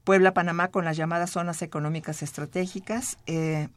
[0.04, 3.18] Puebla-Panamá con las llamadas zonas económicas estratégicas.
[3.28, 3.68] Eh,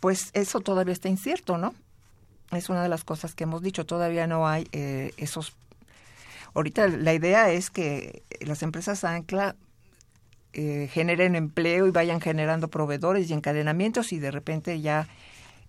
[0.00, 1.74] pues eso todavía está incierto, ¿no?
[2.50, 5.54] Es una de las cosas que hemos dicho, todavía no hay eh, esos...
[6.54, 9.56] Ahorita la idea es que las empresas ancla
[10.52, 15.08] eh, generen empleo y vayan generando proveedores y encadenamientos y de repente ya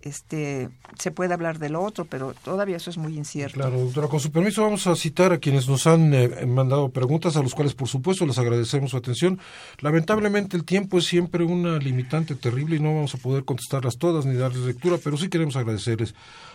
[0.04, 3.56] este, se puede hablar del otro, pero todavía eso es muy incierto.
[3.56, 7.38] Claro, doctora, con su permiso vamos a citar a quienes nos han eh, mandado preguntas,
[7.38, 9.40] a los cuales por supuesto les agradecemos su atención.
[9.80, 14.26] Lamentablemente el tiempo es siempre una limitante terrible y no vamos a poder contestarlas todas
[14.26, 16.14] ni darles lectura, pero sí queremos agradecerles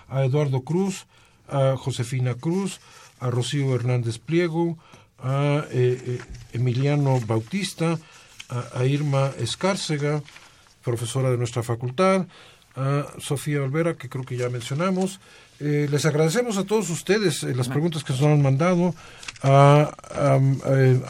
[0.09, 1.07] a Eduardo Cruz,
[1.49, 2.81] a Josefina Cruz,
[3.21, 4.79] a Rocío Hernández Pliego,
[5.19, 6.21] a eh, eh,
[6.53, 7.99] Emiliano Bautista,
[8.49, 10.23] a Irma Escárcega,
[10.83, 12.27] profesora de nuestra facultad,
[12.79, 15.21] a Sofía Olvera, que creo que ya mencionamos.
[15.61, 18.95] Eh, les agradecemos a todos ustedes eh, las preguntas que nos han mandado,
[19.43, 19.91] a,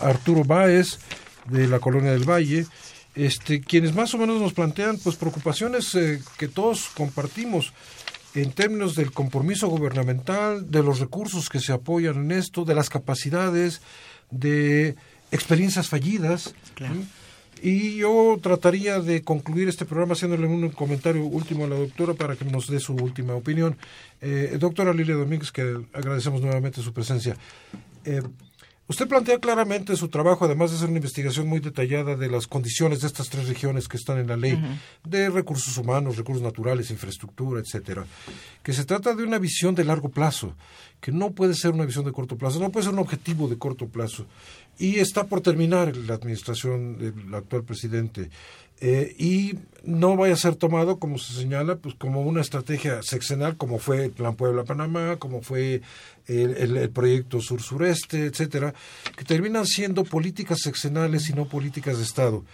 [0.00, 0.98] Arturo Báez,
[1.46, 2.66] de la Colonia del Valle,
[3.14, 7.72] este, quienes más o menos nos plantean pues preocupaciones eh, que todos compartimos
[8.34, 12.88] en términos del compromiso gubernamental, de los recursos que se apoyan en esto, de las
[12.88, 13.80] capacidades,
[14.30, 14.96] de
[15.30, 16.54] experiencias fallidas.
[17.62, 22.36] Y yo trataría de concluir este programa haciéndole un comentario último a la doctora para
[22.36, 23.76] que nos dé su última opinión.
[24.20, 27.36] Eh, doctora Lilia Domínguez, que agradecemos nuevamente su presencia.
[28.04, 28.22] Eh,
[28.88, 33.02] Usted plantea claramente su trabajo, además de hacer una investigación muy detallada de las condiciones
[33.02, 34.58] de estas tres regiones que están en la ley,
[35.04, 38.06] de recursos humanos, recursos naturales, infraestructura, etcétera,
[38.62, 40.54] que se trata de una visión de largo plazo,
[41.02, 43.58] que no puede ser una visión de corto plazo, no puede ser un objetivo de
[43.58, 44.24] corto plazo.
[44.78, 48.30] Y está por terminar la administración del actual presidente.
[48.80, 53.56] Eh, y no vaya a ser tomado, como se señala, pues como una estrategia sexenal,
[53.56, 55.82] como fue el Plan Puebla-Panamá, como fue
[56.26, 58.74] el, proyecto Sur-Sureste, etcétera,
[59.16, 62.44] que terminan siendo políticas sexenales y no políticas de Estado.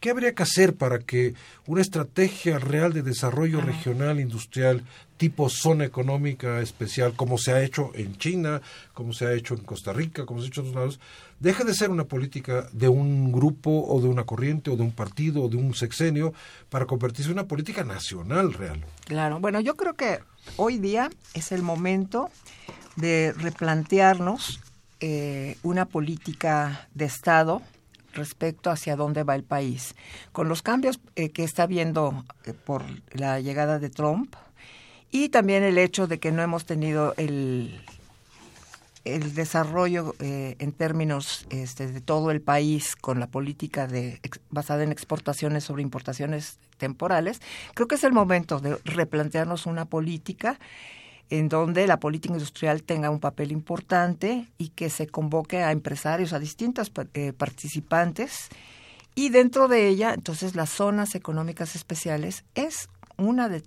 [0.00, 1.34] ¿Qué habría que hacer para que
[1.66, 4.84] una estrategia real de desarrollo regional industrial
[5.16, 8.60] tipo zona económica especial, como se ha hecho en China,
[8.92, 11.00] como se ha hecho en Costa Rica, como se ha hecho en otros lados,
[11.44, 14.92] deje de ser una política de un grupo o de una corriente o de un
[14.92, 16.32] partido o de un sexenio
[16.70, 18.82] para convertirse en una política nacional real.
[19.04, 20.20] Claro, bueno, yo creo que
[20.56, 22.30] hoy día es el momento
[22.96, 24.60] de replantearnos
[25.00, 27.60] eh, una política de Estado
[28.14, 29.94] respecto hacia dónde va el país.
[30.32, 34.34] Con los cambios eh, que está viendo eh, por la llegada de Trump
[35.10, 37.84] y también el hecho de que no hemos tenido el,
[39.04, 44.82] el desarrollo eh, en términos este, de todo el país con la política de, basada
[44.82, 47.40] en exportaciones sobre importaciones temporales,
[47.74, 50.58] creo que es el momento de replantearnos una política
[51.30, 56.32] en donde la política industrial tenga un papel importante y que se convoque a empresarios,
[56.32, 58.48] a distintos eh, participantes.
[59.14, 63.62] Y dentro de ella, entonces, las zonas económicas especiales es una de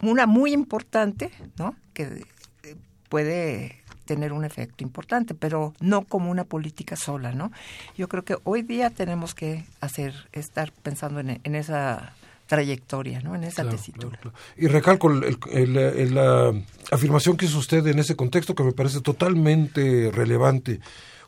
[0.00, 1.76] una muy importante, ¿no?
[1.94, 2.24] Que
[2.62, 2.76] eh,
[3.08, 7.52] puede tener un efecto importante, pero no como una política sola, ¿no?
[7.96, 12.14] Yo creo que hoy día tenemos que hacer, estar pensando en, en esa
[12.46, 13.34] trayectoria, ¿no?
[13.34, 14.18] En esa tesitura.
[14.58, 16.52] Y recalco la
[16.90, 20.80] afirmación que hizo usted en ese contexto que me parece totalmente relevante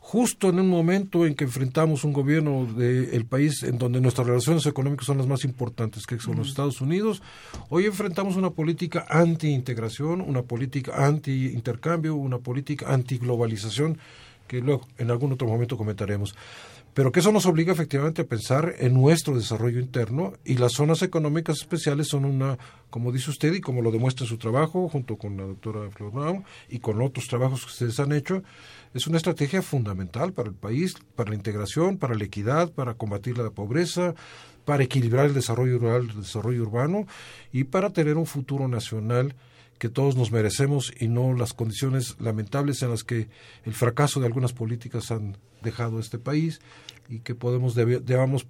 [0.07, 4.67] justo en un momento en que enfrentamos un gobierno del país en donde nuestras relaciones
[4.67, 7.23] económicas son las más importantes, que son los Estados Unidos,
[7.71, 13.97] hoy enfrentamos una política anti-integración, una política anti-intercambio, una política anti-globalización,
[14.47, 16.35] que luego en algún otro momento comentaremos.
[16.93, 21.03] Pero que eso nos obliga efectivamente a pensar en nuestro desarrollo interno y las zonas
[21.03, 22.57] económicas especiales son una,
[22.89, 26.45] como dice usted y como lo demuestra su trabajo junto con la doctora Flor Brown
[26.69, 28.45] y con otros trabajos que ustedes han hecho,
[28.95, 33.37] es una estrategia fundamental para el país, para la integración, para la equidad, para combatir
[33.37, 34.15] la pobreza,
[34.65, 37.07] para equilibrar el desarrollo rural, el desarrollo urbano
[37.53, 39.35] y para tener un futuro nacional
[39.79, 43.29] que todos nos merecemos y no las condiciones lamentables en las que
[43.65, 46.61] el fracaso de algunas políticas han dejado este país
[47.09, 48.47] y que podemos debamos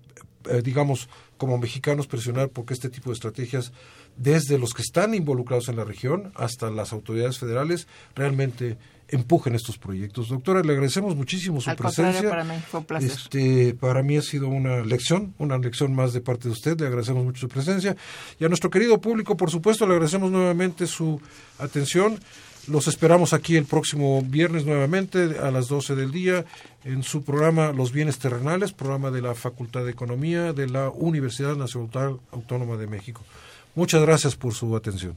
[0.48, 3.72] eh, digamos, como mexicanos presionar porque este tipo de estrategias,
[4.16, 8.76] desde los que están involucrados en la región hasta las autoridades federales, realmente
[9.14, 10.28] empujen estos proyectos.
[10.28, 12.28] Doctora, le agradecemos muchísimo su presencia.
[12.28, 13.10] para mí fue un placer.
[13.10, 16.78] Este, para mí ha sido una lección, una lección más de parte de usted.
[16.80, 17.96] Le agradecemos mucho su presencia.
[18.38, 21.20] Y a nuestro querido público, por supuesto, le agradecemos nuevamente su
[21.58, 22.18] atención.
[22.66, 26.46] Los esperamos aquí el próximo viernes nuevamente a las 12 del día
[26.84, 31.56] en su programa Los Bienes Terrenales, programa de la Facultad de Economía de la Universidad
[31.56, 33.22] Nacional Autónoma de México.
[33.74, 35.16] Muchas gracias por su atención.